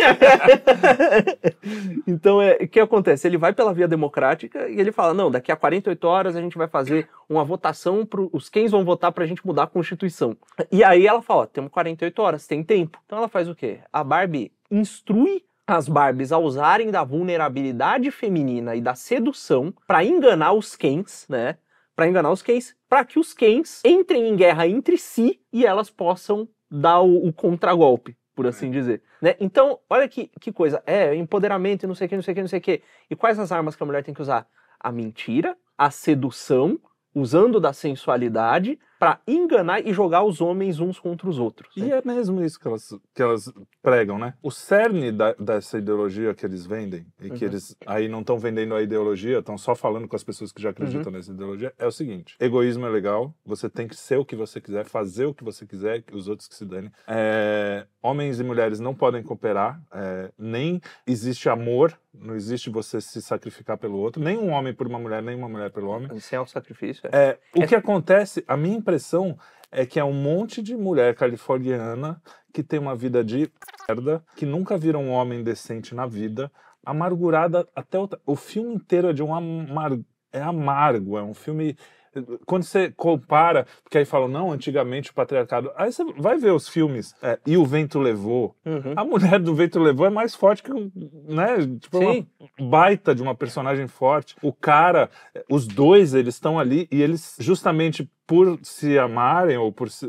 [2.08, 3.28] então, é, o que acontece?
[3.28, 6.58] Ele vai pela via democrática e ele fala: não, daqui a 48 horas a gente
[6.58, 10.36] vai fazer uma votação, pro, os quem vão votar pra gente mudar a Constituição.
[10.72, 13.00] E aí ela fala: ó, temos 48 horas, tem tempo.
[13.06, 13.80] Então ela faz o quê?
[13.94, 20.54] A Barbie instrui as Barbies a usarem da vulnerabilidade feminina e da sedução pra enganar
[20.54, 21.58] os Kens, né?
[21.96, 25.92] Pra enganar os Kens, pra que os Kens entrem em guerra entre si e elas
[25.92, 29.04] possam dar o, o contragolpe, por assim dizer.
[29.22, 29.36] Né?
[29.39, 30.82] Então, olha que, que coisa.
[30.88, 32.82] É, empoderamento e não sei o que, não sei o que, não sei o que.
[33.10, 34.48] E quais as armas que a mulher tem que usar?
[34.80, 36.80] A mentira, a sedução,
[37.13, 41.72] usando da sensualidade, pra enganar e jogar os homens uns contra os outros.
[41.78, 44.34] E é mesmo isso que elas, que elas pregam, né?
[44.44, 47.50] O cerne da- dessa ideologia que eles vendem, e que Uhum.
[47.52, 50.68] eles aí não estão vendendo a ideologia, estão só falando com as pessoas que já
[50.70, 50.72] Uhum.
[50.74, 54.36] acreditam nessa ideologia, é o seguinte: egoísmo é legal, você tem que ser o que
[54.36, 56.92] você quiser, fazer o que você quiser, os outros que se danem.
[57.08, 63.22] É, homens e mulheres não podem cooperar, é, nem existe amor, não existe você se
[63.22, 66.20] sacrificar pelo outro, nem um homem por uma mulher, nem uma mulher pelo homem.
[66.20, 67.08] Sem auto-sacrifício.
[67.12, 67.20] É.
[67.30, 69.38] É, o É- que acontece, a minha impressão
[69.71, 72.19] é que é um monte de mulher californiana
[72.52, 73.49] que tem uma vida de
[73.88, 76.52] merda, que nunca viram um homem decente na vida,
[76.84, 79.91] amargurada até o, o filme inteiro é de um amar,
[80.34, 81.78] é amargo, é um filme
[82.45, 85.71] quando você compara, porque aí falam, não, antigamente o patriarcado.
[85.75, 88.56] Aí você vai ver os filmes, é, e o vento levou.
[88.65, 88.93] Uhum.
[88.95, 90.91] A mulher do vento levou é mais forte que o.
[91.28, 91.58] né?
[91.80, 92.28] Tipo, uma Sim.
[92.60, 94.36] baita de uma personagem forte.
[94.41, 95.10] O cara,
[95.49, 100.06] os dois, eles estão ali e eles, justamente por se amarem ou por se,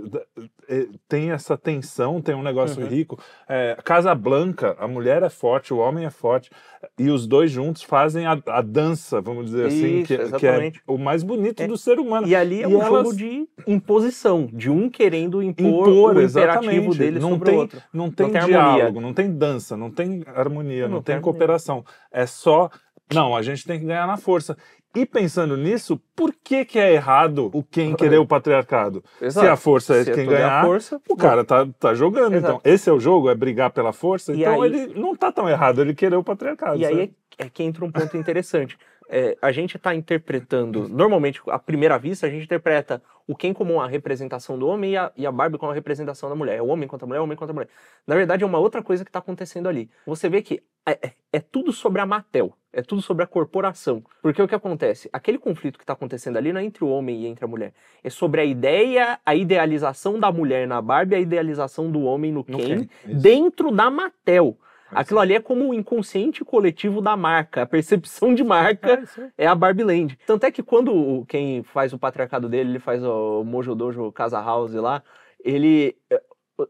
[0.68, 2.86] eh, tem essa tensão, tem um negócio Uhum.
[2.86, 3.18] rico.
[3.48, 6.50] É, Casa Blanca, a mulher é forte, o homem é forte
[6.98, 10.70] e os dois juntos fazem a, a dança, vamos dizer assim, Isso, que, que é
[10.86, 11.66] o mais bonito É.
[11.66, 12.28] do ser humano.
[12.28, 16.22] E ali é E um elas- jogo de imposição, de um querendo impor, Impor, o
[16.22, 17.82] imperativo dele não sobre tem, o outro.
[17.90, 18.74] Não tem, tem harmonia.
[18.74, 21.82] diálogo, não tem dança, não tem harmonia, não, Não tem tem cooperação.
[22.12, 22.68] É só,
[23.12, 24.56] não, a gente tem que ganhar na força.
[24.94, 29.04] E pensando nisso, por que, que é errado o quem querer o patriarcado?
[29.30, 32.34] Se a força é Se quem toda a ganhar, força, o cara tá, tá jogando.
[32.34, 32.58] Exato.
[32.58, 34.32] Então, esse é o jogo, é brigar pela força.
[34.32, 36.76] E então, aí- ele não tá tão errado ele querer o patriarcado.
[36.76, 38.76] E aí é, é que entra um ponto interessante.
[39.12, 43.74] É, a gente está interpretando, normalmente, à primeira vista, a gente interpreta o Ken como
[43.74, 46.58] uma representação do homem e a, e a Barbie como uma representação da mulher.
[46.58, 47.68] É o homem contra a mulher, é o homem contra a mulher.
[48.06, 49.90] Na verdade, é uma outra coisa que está acontecendo ali.
[50.06, 54.02] Você vê que é, é- é tudo sobre a Mattel, é tudo sobre a corporação.
[54.22, 55.10] Porque o que acontece?
[55.12, 57.72] Aquele conflito que está acontecendo ali não é entre o homem e entre a mulher.
[58.04, 62.44] É sobre a ideia, a idealização da mulher na Barbie, a idealização do homem no
[62.48, 64.56] No Ken, Ken, dentro da Mattel.
[64.92, 69.02] É Aquilo ali é como o inconsciente coletivo da marca, a percepção de marca
[69.38, 70.18] É, é a Barbie Land.
[70.26, 74.40] Tanto é que quando quem faz o patriarcado dele, ele faz o Mojo Dojo Casa
[74.40, 75.02] House lá,
[75.44, 75.96] ele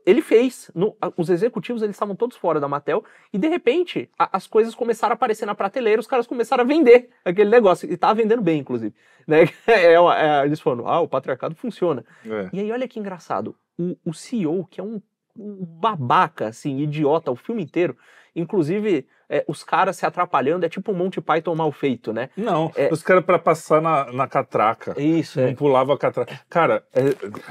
[0.06, 3.02] ele fez, no- os executivos eles estavam todos fora da Mattel
[3.33, 6.66] e de repente a- as coisas começaram a aparecer na prateleira, os caras começaram a
[6.66, 8.94] vender aquele negócio e tava vendendo bem, inclusive,
[9.26, 9.40] né?
[9.66, 12.04] É, uma- é, eles falaram, ah, o patriarcado funciona.
[12.24, 12.48] É.
[12.52, 15.02] E aí olha que engraçado, o, o CEO que é um
[15.36, 17.96] babaca, assim, idiota o filme inteiro,
[18.34, 22.30] inclusive é, os caras se atrapalhando, é tipo um Monty Python mal feito, né?
[22.36, 22.88] Não, É.
[22.92, 25.00] os caras para passar na, na catraca.
[25.00, 25.46] Isso, é.
[25.46, 26.40] Não pulava a catraca.
[26.48, 27.00] Cara, é,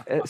[0.05, 0.21] É,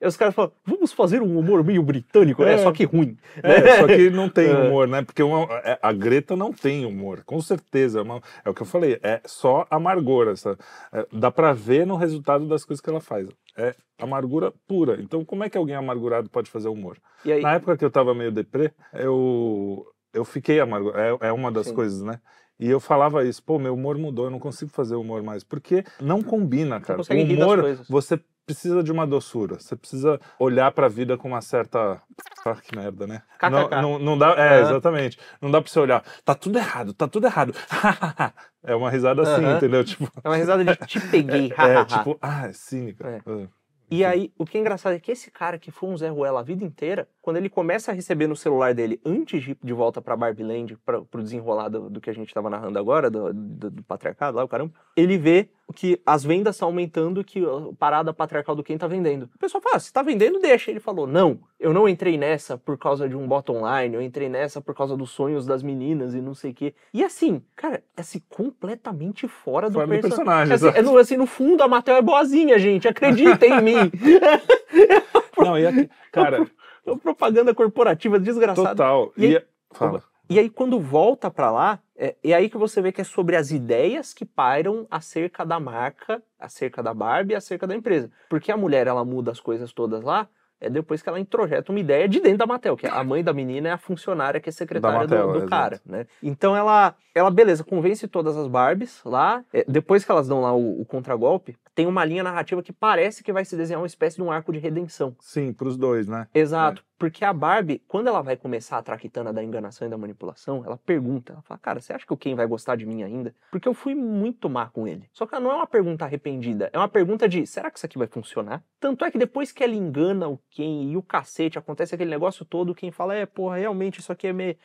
[0.00, 2.54] aí os caras falam, vamos fazer um humor meio britânico, né?
[2.54, 2.58] É.
[2.58, 3.16] Só que ruim.
[3.42, 4.54] É, só que não tem É.
[4.54, 5.02] humor, né?
[5.02, 8.00] Porque uma- é, a Greta não tem humor, com certeza.
[8.00, 10.32] É, uma- é o que eu falei, é só amargura.
[10.32, 10.58] Essa,
[10.92, 13.26] é, dá pra ver no resultado das coisas que ela faz.
[13.58, 15.00] É amargura pura.
[15.02, 16.96] Então, como é que alguém amargurado pode fazer humor?
[17.42, 21.18] Na época que eu tava meio deprê, eu, eu fiquei amargurado.
[21.24, 21.74] É, é uma das Sim.
[21.74, 22.20] coisas, né?
[22.58, 25.44] E eu falava isso, pô, meu humor mudou, eu não consigo fazer humor mais.
[25.44, 27.00] Porque não combina, cara.
[27.00, 29.60] O rir das humor, você precisa de uma doçura.
[29.60, 32.00] Você precisa olhar pra vida com uma certa.
[32.46, 33.20] Ah, que merda, né?
[33.50, 34.28] Não, não, não dá.
[34.30, 34.60] É, Aham.
[34.62, 35.18] exatamente.
[35.42, 36.02] Não dá pra você olhar.
[36.24, 37.52] Tá tudo errado, tá tudo errado.
[38.64, 39.56] é uma risada assim, Aham.
[39.56, 39.84] entendeu?
[39.84, 40.10] Tipo.
[40.24, 41.84] é uma risada de te peguei, É, hahaha.
[41.84, 43.06] tipo, ah, é cínica.
[43.26, 43.48] É.
[43.90, 46.40] E aí, o que é engraçado é que esse cara que foi um Zé Ruela
[46.40, 49.72] a vida inteira, quando ele começa a receber no celular dele, antes de ir de
[49.72, 53.10] volta pra Barbie Land, pra, pro desenrolar do, do que a gente tava narrando agora,
[53.10, 57.40] do, do, do patriarcado lá, o caramba, ele vê que as vendas estão aumentando, que
[57.44, 59.28] a parada patriarcal do quem tá vendendo.
[59.34, 60.70] O pessoal fala, ah, se tá vendendo, deixa.
[60.70, 64.28] Ele falou, não, eu não entrei nessa por causa de um bot online, eu entrei
[64.28, 66.74] nessa por causa dos sonhos das meninas e não sei o quê.
[66.92, 70.82] E assim, cara, é assim, completamente fora do Fora do perso- personagem, É assim, é
[70.82, 73.92] no, assim, no fundo, a Mattel é boazinha, gente, acreditem em mim.
[75.38, 76.46] Não, e aqui, cara,
[76.86, 78.70] É uma propaganda corporativa desgraçada.
[78.70, 79.12] total.
[79.16, 79.42] E aí- E,
[79.76, 80.02] fala.
[80.30, 83.34] E aí, quando volta pra lá, é, é aí que você vê que é sobre
[83.34, 88.10] as ideias que pairam acerca da marca, acerca da Barbie, acerca da empresa.
[88.30, 90.28] Porque a mulher, ela muda as coisas todas lá,
[90.60, 93.32] é depois que ela introjeta uma ideia de dentro da Mattel, que a mãe da
[93.32, 96.06] menina é a funcionária que é secretária Mattel, do, do cara, né?
[96.22, 100.52] Então ela, ela, beleza, convence todas as Barbies lá, é, depois que elas dão lá
[100.52, 104.16] o, o contragolpe, tem uma linha narrativa que parece que vai se desenhar uma espécie
[104.16, 105.14] de um arco de redenção.
[105.20, 106.26] Sim, pros dois, né?
[106.34, 106.84] Exato.
[106.98, 110.76] Porque a Barbie, quando ela vai começar a traquitana da enganação e da manipulação, ela
[110.76, 113.32] pergunta, ela fala, cara, você acha que o Ken vai gostar de mim ainda?
[113.52, 115.08] Porque eu fui muito má com ele.
[115.12, 117.86] Só que ela não é uma pergunta arrependida, é uma pergunta de, será que isso
[117.86, 118.64] aqui vai funcionar?
[118.80, 122.44] Tanto é que depois que ela engana o Ken e o cacete, acontece aquele negócio
[122.44, 124.56] todo, quem fala, é, porra, realmente isso aqui é meio...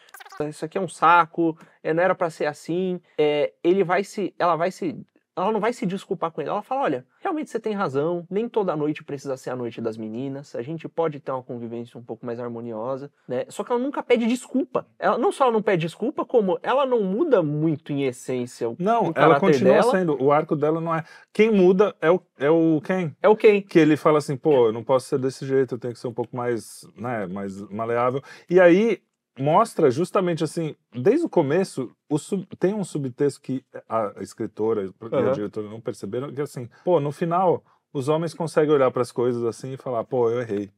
[0.49, 2.99] Isso aqui é um saco, é, não era pra ser assim.
[3.19, 4.33] É, ele vai se...
[4.39, 4.99] Ela vai se
[5.35, 6.49] ela não vai se desculpar com ele.
[6.49, 9.97] Ela fala: olha, realmente você tem razão, nem toda noite precisa ser a noite das
[9.97, 13.45] meninas, a gente pode ter uma convivência um pouco mais harmoniosa, né?
[13.49, 14.85] Só que ela nunca pede desculpa.
[14.99, 18.75] Ela não só ela não pede desculpa, como ela não muda muito em essência o
[18.79, 19.91] Não, o ela continua dela.
[19.91, 20.21] sendo.
[20.21, 21.03] O arco dela não é.
[21.31, 23.15] Quem muda é o, é o quem?
[23.21, 23.61] É o quem?
[23.61, 26.07] Que ele fala assim, pô, eu não posso ser desse jeito, eu tenho que ser
[26.07, 28.21] um pouco mais, né, mais maleável.
[28.49, 29.01] E aí
[29.39, 34.93] mostra justamente assim, desde o começo, o sub- tem um subtexto que a escritora e
[35.29, 39.11] a diretora não perceberam, que assim, pô, no final, os homens conseguem olhar para as
[39.11, 40.69] coisas assim e falar, pô, eu errei.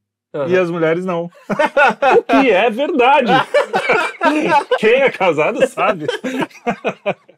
[0.48, 1.26] E as mulheres não.
[2.20, 3.32] o que é verdade.
[4.80, 6.08] Quem é casado sabe.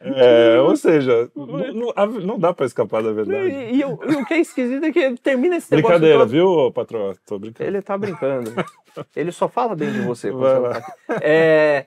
[0.00, 3.48] É, ou seja, não, não- dá pra escapar da verdade.
[3.50, 6.28] E, e o, e o que é esquisito é que termina esse negócio Brincadeira, todo-
[6.30, 7.14] viu, patroa?
[7.26, 7.68] Tô brincando.
[7.70, 8.52] Ele tá brincando.
[9.14, 10.32] Ele só fala bem de você.
[10.32, 10.94] tá.
[11.22, 11.86] É,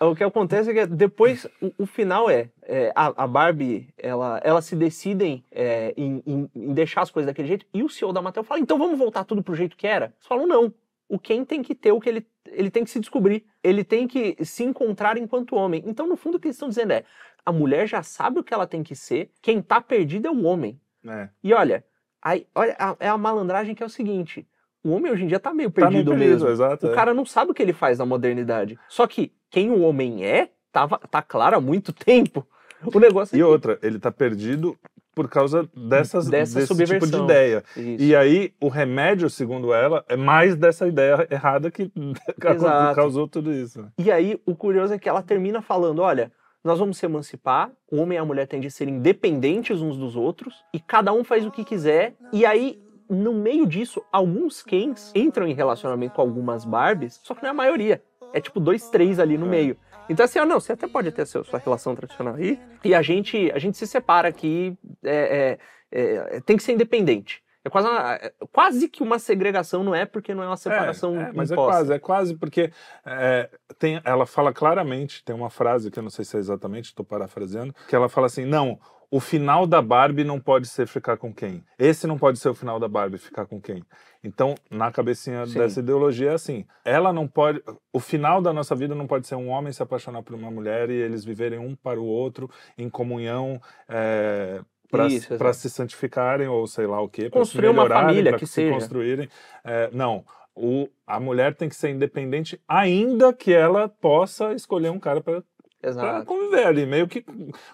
[0.00, 4.40] o que acontece é que depois, o, o final é, é, a, a Barbie, ela,
[4.42, 8.12] elas se decidem é, em, em- em deixar as coisas daquele jeito, e o CEO
[8.12, 10.06] da Mattel fala, então vamos voltar tudo pro jeito que era?
[10.06, 10.72] Eles falam, não.
[11.10, 13.44] O Ken tem que ter o que ele, ele tem que se descobrir.
[13.64, 15.82] Ele tem que se encontrar enquanto homem.
[15.84, 17.04] Então, no fundo, o que eles estão dizendo é,
[17.44, 20.44] a mulher já sabe o que ela tem que ser, quem tá perdido é o
[20.44, 20.80] homem.
[21.04, 21.28] É.
[21.42, 21.84] E olha,
[22.22, 24.46] aí, olha a, é a malandragem que é o seguinte:
[24.84, 26.48] o homem hoje em dia tá meio Tá meio perdido perdido, mesmo.
[26.48, 26.86] exato.
[26.86, 26.94] O é.
[26.94, 28.78] cara não sabe o que ele faz na modernidade.
[28.88, 32.46] Só que quem o homem é, tava, tá claro há muito tempo.
[32.94, 34.78] O negócio E é outra, ele tá perdido
[35.14, 37.24] por causa dessas, Dessa desse tipo de subversão.
[37.24, 37.64] ideia.
[37.76, 38.02] Isso.
[38.04, 41.90] E aí, o remédio, segundo ela, é mais dessa ideia errada que
[42.94, 43.86] causou tudo isso.
[43.98, 46.30] E aí, o curioso é que ela termina falando: olha,
[46.64, 50.16] nós vamos se emancipar, o homem e a mulher têm de ser independentes uns dos
[50.16, 52.14] outros, e cada um faz o que quiser.
[52.32, 57.42] E aí, no meio disso, alguns Kens entram em relacionamento com algumas Barbies, só que
[57.42, 58.02] não é a maioria.
[58.32, 59.48] É tipo dois, três ali no É.
[59.50, 59.76] meio.
[60.10, 63.00] Então, assim, ó, não, você até pode ter a sua, relação tradicional aí, e a
[63.00, 65.58] gente, a gente se separa aqui, é,
[65.92, 67.40] é, é, tem que ser independente.
[67.64, 71.14] É quase, uma- é quase que uma segregação, não é porque não é uma separação
[71.20, 71.72] É, é, mas é imposta.
[71.76, 72.72] quase, é quase porque
[73.06, 76.86] é, tem, ela fala claramente, tem uma frase que eu não sei se é exatamente,
[76.86, 81.16] estou parafraseando, que ela fala assim, não, o final da Barbie não pode ser ficar
[81.16, 81.64] com quem?
[81.78, 83.82] Esse não pode ser o final da Barbie, ficar com quem?
[84.22, 85.58] Então, na cabecinha Sim.
[85.58, 87.60] dessa ideologia é assim, ela não pode,
[87.92, 90.90] o final da nossa vida não pode ser um homem se apaixonar por uma mulher
[90.90, 96.48] e eles viverem um para o outro em comunhão, é, para Isso, para se santificarem
[96.48, 98.72] ou sei lá o quê, para se Construir uma melhorarem, que se seja.
[98.72, 99.28] construírem.
[99.64, 104.98] É, não, o, a mulher tem que ser independente, ainda que ela possa escolher um
[104.98, 105.42] cara para
[105.82, 106.26] Exato.
[106.26, 106.86] conviver ali.
[106.86, 107.24] Meio que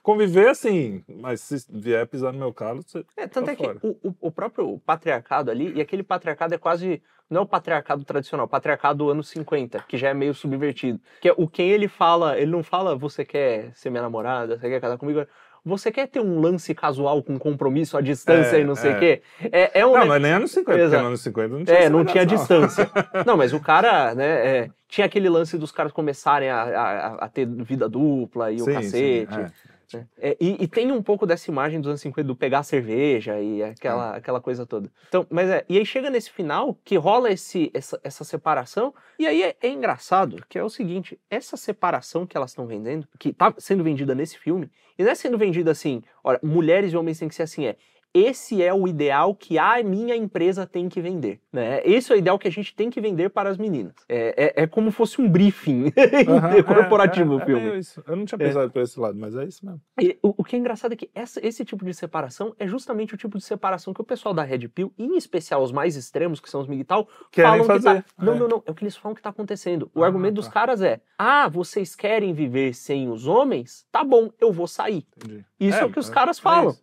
[0.03, 3.05] conviver assim, mas se vier pisar no meu calo, você.
[3.17, 3.79] É, tanto Tá é que fora.
[3.83, 7.03] o, o- o próprio patriarcado ali, e aquele patriarcado é quase.
[7.29, 11.01] Não é o patriarcado tradicional, o patriarcado anos 50, que já é meio subvertido.
[11.21, 14.69] Que é o quem ele fala, ele não fala você quer ser minha namorada, você
[14.69, 15.27] quer casar comigo.
[15.67, 18.95] Você quer ter um lance casual com compromisso à distância É, e não sei o
[18.95, 18.99] é.
[19.01, 19.23] quê?
[19.51, 19.99] É, é um.
[19.99, 21.03] Não, mas nem anos 50, porque Exato.
[21.03, 22.89] nos anos 50 não tinha É, não tinha distância.
[23.27, 24.25] Não, mas o cara, né,
[24.59, 28.65] é, tinha aquele lance dos caras começarem a, a- a ter vida dupla e o
[28.65, 29.41] Sim, sim, cacete.
[29.41, 29.51] é.
[29.93, 30.07] Né?
[30.19, 33.63] É, e, e tem um pouco dessa imagem dos anos 50 do pegar cerveja e
[33.63, 34.91] aquela, aquela coisa toda.
[35.09, 39.27] Então, mas é, e aí chega nesse final que rola esse, essa, essa separação, e
[39.27, 43.33] aí é, é engraçado, que é o seguinte, essa separação que elas estão vendendo, que
[43.33, 47.19] tá sendo vendida nesse filme, e não é sendo vendida assim, olha, mulheres e homens
[47.19, 47.77] têm que ser assim, é
[48.19, 51.41] esse é o ideal que a minha empresa tem que vender.
[51.53, 51.81] Né?
[51.85, 53.95] Esse é o ideal que a gente tem que vender para as meninas.
[54.09, 55.93] É, é, é como fosse um briefing
[56.29, 57.61] Aham, corporativo é, o é filme.
[57.63, 58.03] meio isso.
[58.07, 58.47] Eu não tinha É.
[58.47, 59.81] pensado por esse lado, mas é isso mesmo.
[60.01, 63.15] E o, o que é engraçado é que essa- esse tipo de separação é justamente
[63.15, 66.41] o tipo de separação que o pessoal da Red Pill, em especial os mais extremos,
[66.41, 68.03] que são os Querem falam que fazer.
[68.03, 68.05] tá.
[68.19, 68.39] Não, é.
[68.39, 68.63] não, não.
[68.67, 69.91] É o que eles falam que tá acontecendo.
[69.95, 70.53] O Ah, argumento dos tá.
[70.53, 73.87] caras é: ah, vocês querem viver sem os homens?
[73.91, 75.07] Tá bom, eu vou sair.
[75.17, 75.45] Entendi.
[75.59, 76.77] Isso é, É, o que os é- caras é falam.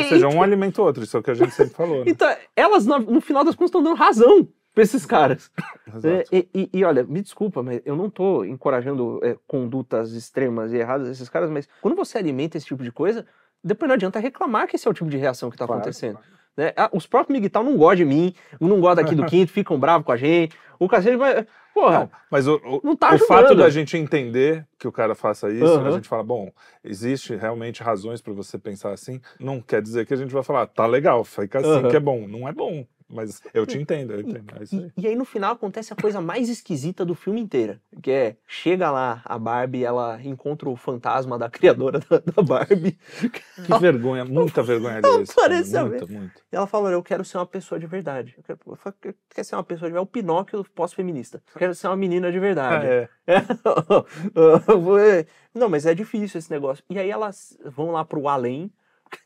[0.00, 0.14] Isso.
[0.14, 1.98] Ou seja, um alimenta o outro, isso é o que a gente sempre falou.
[2.04, 2.10] Né?
[2.10, 5.50] então, elas, no final das contas, estão dando razão pra esses caras.
[6.04, 10.72] É, e, e- e, olha, me desculpa, mas eu não tô encorajando é, condutas extremas
[10.72, 13.26] e erradas desses caras, mas quando você alimenta esse tipo de coisa,
[13.64, 16.12] depois não adianta reclamar que esse é o tipo de reação que tá Claro, acontecendo.
[16.18, 16.37] claro.
[16.58, 16.72] Né?
[16.76, 20.04] Ah, Os próprios Miguel não gostam de mim, não gostam daqui do quinto, ficam bravos
[20.04, 20.56] com a gente.
[20.78, 21.46] O cacete vai.
[21.72, 25.14] Porra, Não, mas o, o, não tá o fato da gente entender que o cara
[25.14, 25.86] faça isso, Aham.
[25.86, 26.50] a gente fala, bom,
[26.82, 30.66] existe realmente razões para você pensar assim, não quer dizer que a gente vai falar,
[30.66, 31.88] tá legal, fica assim Aham.
[31.88, 32.26] que é bom.
[32.26, 34.44] Não é bom, mas eu te entendo, eu entendo.
[34.56, 34.92] É aí.
[34.96, 38.36] E, e aí no final acontece a coisa mais esquisita do filme inteiro, que é,
[38.46, 42.98] chega lá a Barbie, ela encontra o fantasma da criadora da, da Barbie,
[43.64, 46.42] Que vergonha, muita vergonha esse Parece filme, a muito, muito.
[46.52, 48.34] e ela fala, eu quero ser uma pessoa de verdade.
[48.36, 49.98] Eu quero, eu falo, "Quer- quer ser uma pessoa de verdade?
[49.98, 51.42] É o Pinóquio pós-feminista.
[51.54, 52.86] Eu quero ser uma menina de verdade.
[52.86, 53.08] Ah, é.
[55.00, 55.26] É.
[55.54, 56.84] Não, mas é difícil esse negócio.
[56.88, 58.70] E aí elas vão lá pro além,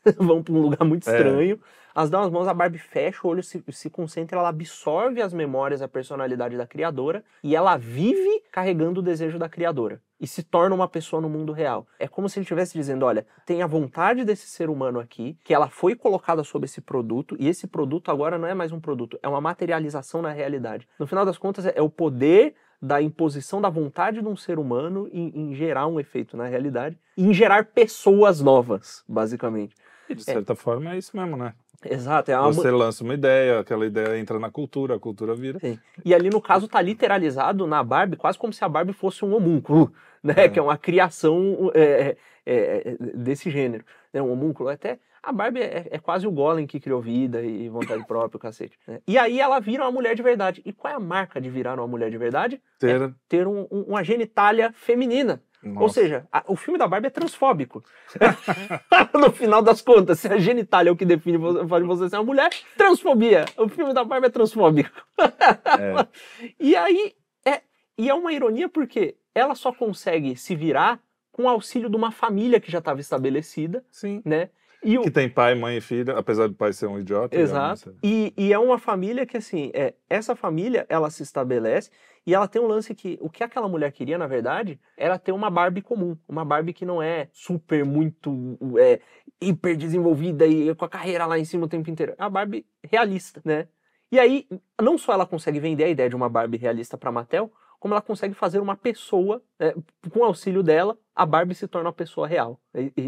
[0.17, 1.15] vão pra um lugar muito É.
[1.15, 1.59] estranho.
[1.95, 5.31] Elas dão as mãos, a Barbie fecha o olho, se, se concentra, ela absorve as
[5.31, 10.41] memórias, a personalidade da criadora e ela vive carregando o desejo da criadora e se
[10.41, 11.85] torna uma pessoa no mundo real.
[11.99, 15.53] É como se ele estivesse dizendo: olha, tem a vontade desse ser humano aqui, que
[15.53, 19.19] ela foi colocada sob esse produto e esse produto agora não é mais um produto,
[19.21, 20.87] é uma materialização na realidade.
[20.97, 24.59] No final das contas, é, é o poder da imposição da vontade de um ser
[24.59, 29.73] humano em, em gerar um efeito na realidade e em gerar pessoas novas, basicamente.
[30.09, 31.53] E de certa forma é isso mesmo, né?
[31.89, 35.59] Exato, é uma, Você lança uma ideia, aquela ideia entra na cultura, a cultura vira.
[35.59, 35.79] Sim.
[36.03, 39.33] E ali, no caso, tá literalizado na Barbie, quase como se a Barbie fosse um
[39.33, 40.33] homúnculo, né?
[40.37, 40.49] É.
[40.49, 42.55] Que é uma criação é, é,
[42.89, 43.85] é, desse gênero.
[44.13, 44.21] Né?
[44.21, 44.99] Um homúnculo até.
[45.23, 48.77] A Barbie é, é quase o golem que criou vida e vontade própria, o cacete.
[48.85, 48.99] né?
[49.07, 50.61] E aí ela vira uma mulher de verdade.
[50.65, 52.61] E qual é a marca de virar uma mulher de verdade?
[52.77, 53.13] Ter.
[53.29, 55.41] Ter um- um- uma genitália feminina.
[55.63, 55.93] Ou Nossa.
[56.01, 57.81] seja, a- o filme da Barbie é transfóbico.
[59.13, 62.17] no final das contas, se a genitália é o que define você, faz você ser
[62.17, 63.45] uma mulher, transfobia.
[63.57, 64.91] O filme da Barbie é transfóbico.
[65.17, 66.05] É.
[66.59, 67.13] E aí,
[67.45, 67.61] é,
[67.97, 70.99] e é uma ironia porque ela só consegue se virar
[71.31, 74.21] com o auxílio de uma família que já estava estabelecida, Sim.
[74.25, 74.49] né?
[74.83, 77.35] E o, Que tem pai, mãe e filha, apesar do pai ser um idiota.
[77.35, 77.85] Exato.
[77.85, 77.99] realmente.
[78.03, 81.89] E, e é uma família que, assim, é, essa família, ela se estabelece
[82.25, 85.31] e ela tem um lance que o que aquela mulher queria, na verdade, era ter
[85.31, 86.17] uma Barbie comum.
[86.27, 88.99] Uma Barbie que não é super, muito, é,
[89.41, 92.13] hiper desenvolvida e com a carreira lá em cima o tempo inteiro.
[92.17, 93.67] É uma Barbie realista, né?
[94.11, 94.47] E aí,
[94.81, 98.01] não só ela consegue vender a ideia de uma Barbie realista pra Mattel, como ela
[98.01, 99.73] consegue fazer uma pessoa, é,
[100.09, 102.59] com o auxílio dela, a Barbie se torna uma pessoa real.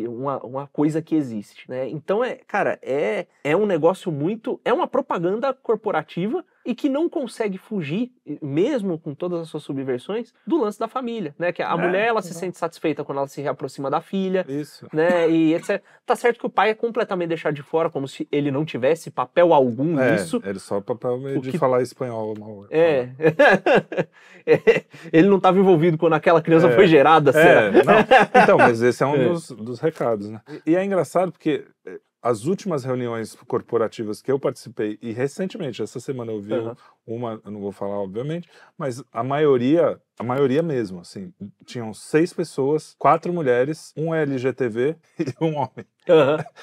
[0.08, 1.90] Uma, uma coisa que existe, né?
[1.90, 4.60] Então, é, cara, é, é um negócio muito...
[4.64, 10.34] É uma propaganda corporativa e que não consegue fugir, mesmo com todas as suas subversões,
[10.46, 11.52] do lance da família, né?
[11.52, 12.40] Que a É, mulher, ela se não.
[12.40, 14.88] sente satisfeita quando ela se reaproxima da filha, Isso.
[14.94, 15.30] né?
[15.30, 15.82] E etc.
[16.06, 19.10] Tá certo que o pai é completamente deixado de fora, como se ele não tivesse
[19.12, 20.42] papel algum É, nisso.
[20.46, 22.36] ele só o papel meio O de que- falar espanhol.
[22.40, 22.66] mal.
[22.70, 23.10] É.
[24.48, 24.84] É.
[25.12, 26.76] Ele não estava envolvido quando aquela criança É.
[26.76, 27.62] foi gerada, será?
[27.64, 28.06] É, não.
[28.44, 29.30] Então, mas esse é um É.
[29.30, 30.42] Dos, dos recados, né?
[30.66, 35.84] E e é engraçado porque eh, as últimas reuniões corporativas que eu participei, e recentemente,
[35.84, 36.76] essa semana eu vi Aham.
[37.06, 41.34] uma, eu não vou falar, obviamente, mas a maioria, a maioria mesmo, assim,
[41.66, 45.86] tinham seis pessoas, quatro mulheres, um LGTV e um homem.
[46.10, 46.38] Aham.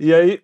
[0.00, 0.40] E aí,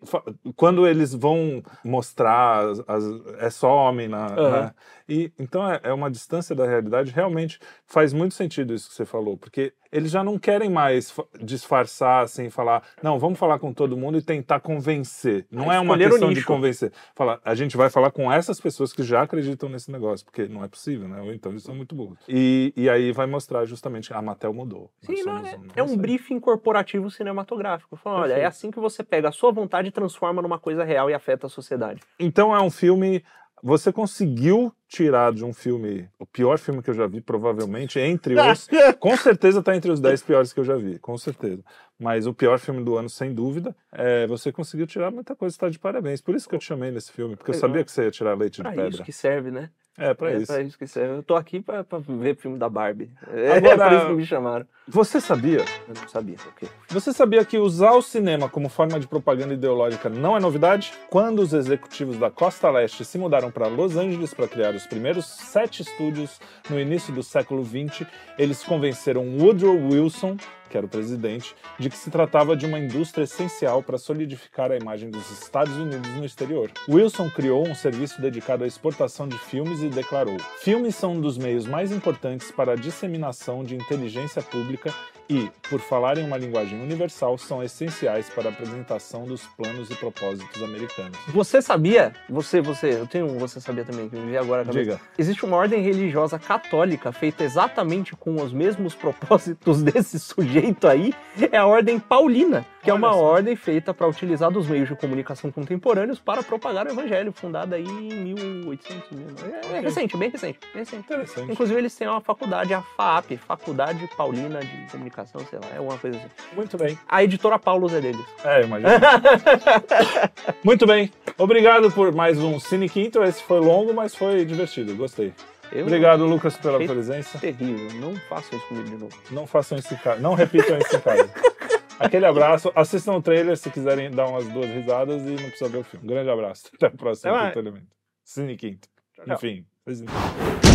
[0.57, 4.27] quando eles vão mostrar, as- as- é só homem na.
[4.35, 4.51] Aham.
[4.51, 4.75] na-
[5.09, 7.11] e, então é, é uma distância da realidade.
[7.13, 11.25] Realmente faz muito sentido isso que você falou, porque eles já não querem mais fa-
[11.41, 15.47] disfarçar, assim, falar, não, vamos falar com todo mundo e tentar convencer.
[15.51, 16.93] Não Ah, é uma questão de convencer.
[17.15, 20.65] Falar, a gente vai falar com essas pessoas que já acreditam nesse negócio, porque não
[20.65, 21.21] é possível, né?
[21.21, 22.19] Ou então eles são muito burros.
[22.29, 24.91] E, e aí vai mostrar justamente a Mattel mudou.
[25.09, 27.97] Nós Sim, não, somos é, um- é um briefing corporativo cinematográfico.
[27.97, 31.09] Fala, olha, é assim que você pega a sua vontade e transforma numa coisa real
[31.11, 32.01] e afeta a sociedade.
[32.19, 33.25] Então é um filme.
[33.63, 38.35] Você conseguiu tirar de um filme, o pior filme que eu já vi, provavelmente, entre
[38.39, 38.69] os.
[39.01, 41.65] com certeza está entre os 10 piores que eu já vi, com certeza.
[41.99, 45.71] Mas o pior filme do ano, sem dúvida, é, você conseguiu tirar muita coisa, está
[45.71, 46.21] de parabéns.
[46.21, 48.37] Por isso que eu te chamei nesse filme, porque eu sabia que você ia tirar
[48.37, 48.89] leite de Pra pedra.
[48.91, 49.71] isso que serve, né?
[49.97, 50.47] É, para é isso.
[50.53, 51.19] pra isso que serve.
[51.19, 53.11] Eu tô aqui pra, pra ver filme da Barbie.
[53.33, 54.67] É Agora- por isso que me chamaram.
[54.87, 55.61] Você sabia?
[55.89, 56.35] Eu não sabia.
[56.37, 56.67] O quê?
[56.91, 60.93] Você sabia que usar o cinema como forma de propaganda ideológica não é novidade?
[61.09, 65.25] Quando os executivos da Costa Leste se mudaram para Los Angeles para criar os primeiros
[65.27, 66.39] sete estúdios
[66.69, 68.07] no início do século XX,
[68.39, 70.37] eles convenceram Woodrow Wilson,
[70.75, 74.77] que era o presidente, de que se tratava de uma indústria essencial para solidificar a
[74.77, 76.69] imagem dos Estados Unidos no exterior.
[76.89, 81.39] Wilson criou um serviço dedicado à exportação de filmes e declarou: Filmes são um dos
[81.39, 84.93] meios mais importantes para a disseminação de inteligência pública
[85.29, 89.95] e, por falar em uma linguagem universal, são essenciais para a apresentação dos planos e
[89.95, 91.19] propósitos americanos.
[91.29, 92.13] Você sabia?
[92.29, 94.65] Você, você, eu tenho um você sabia também, que me veio agora.
[94.65, 95.01] Diga.
[95.19, 101.15] Existe uma ordem religiosa católica feita exatamente com os mesmos propósitos desse sujeito aí.
[101.53, 103.19] É a ordem paulina, que é Olha uma só.
[103.23, 107.85] ordem feita para utilizar dos meios de comunicação contemporâneos para propagar o evangelho, fundada aí
[107.85, 109.11] em 1800.
[109.11, 109.27] mil-
[109.73, 111.03] É, é recente, bem recente, bem recente.
[111.05, 111.51] Interessante.
[111.51, 115.97] Inclusive, eles têm uma faculdade, a FAP, Faculdade Paulina de Comunicação, sei lá, é alguma
[115.99, 116.29] coisa assim.
[116.55, 116.99] Muito bem.
[117.09, 118.25] A editora Paulus é deles.
[118.45, 118.91] É, imagina.
[120.63, 121.11] Muito bem.
[121.39, 123.23] Obrigado por mais um Cine Quinto.
[123.23, 124.95] Esse foi longo, mas foi divertido.
[124.95, 125.33] Gostei.
[125.73, 127.39] Eu Obrigado, Lucas, pela presença.
[127.39, 129.17] Terrível, não façam isso comigo de novo.
[129.31, 130.21] Não façam isso em casa.
[130.21, 131.31] Não repitam isso em casa.
[131.99, 132.73] Aquele abraço.
[132.75, 136.07] Assistam o trailer se quiserem dar umas duas risadas e não precisa ver o filme.
[136.07, 136.71] Grande abraço.
[136.75, 137.33] Até o próximo.
[137.33, 137.97] Quinto Elemento.
[138.25, 138.89] Cine Quinto.
[139.15, 139.35] Tchau, tchau.
[139.35, 139.67] Enfim.
[139.87, 140.74] entendem.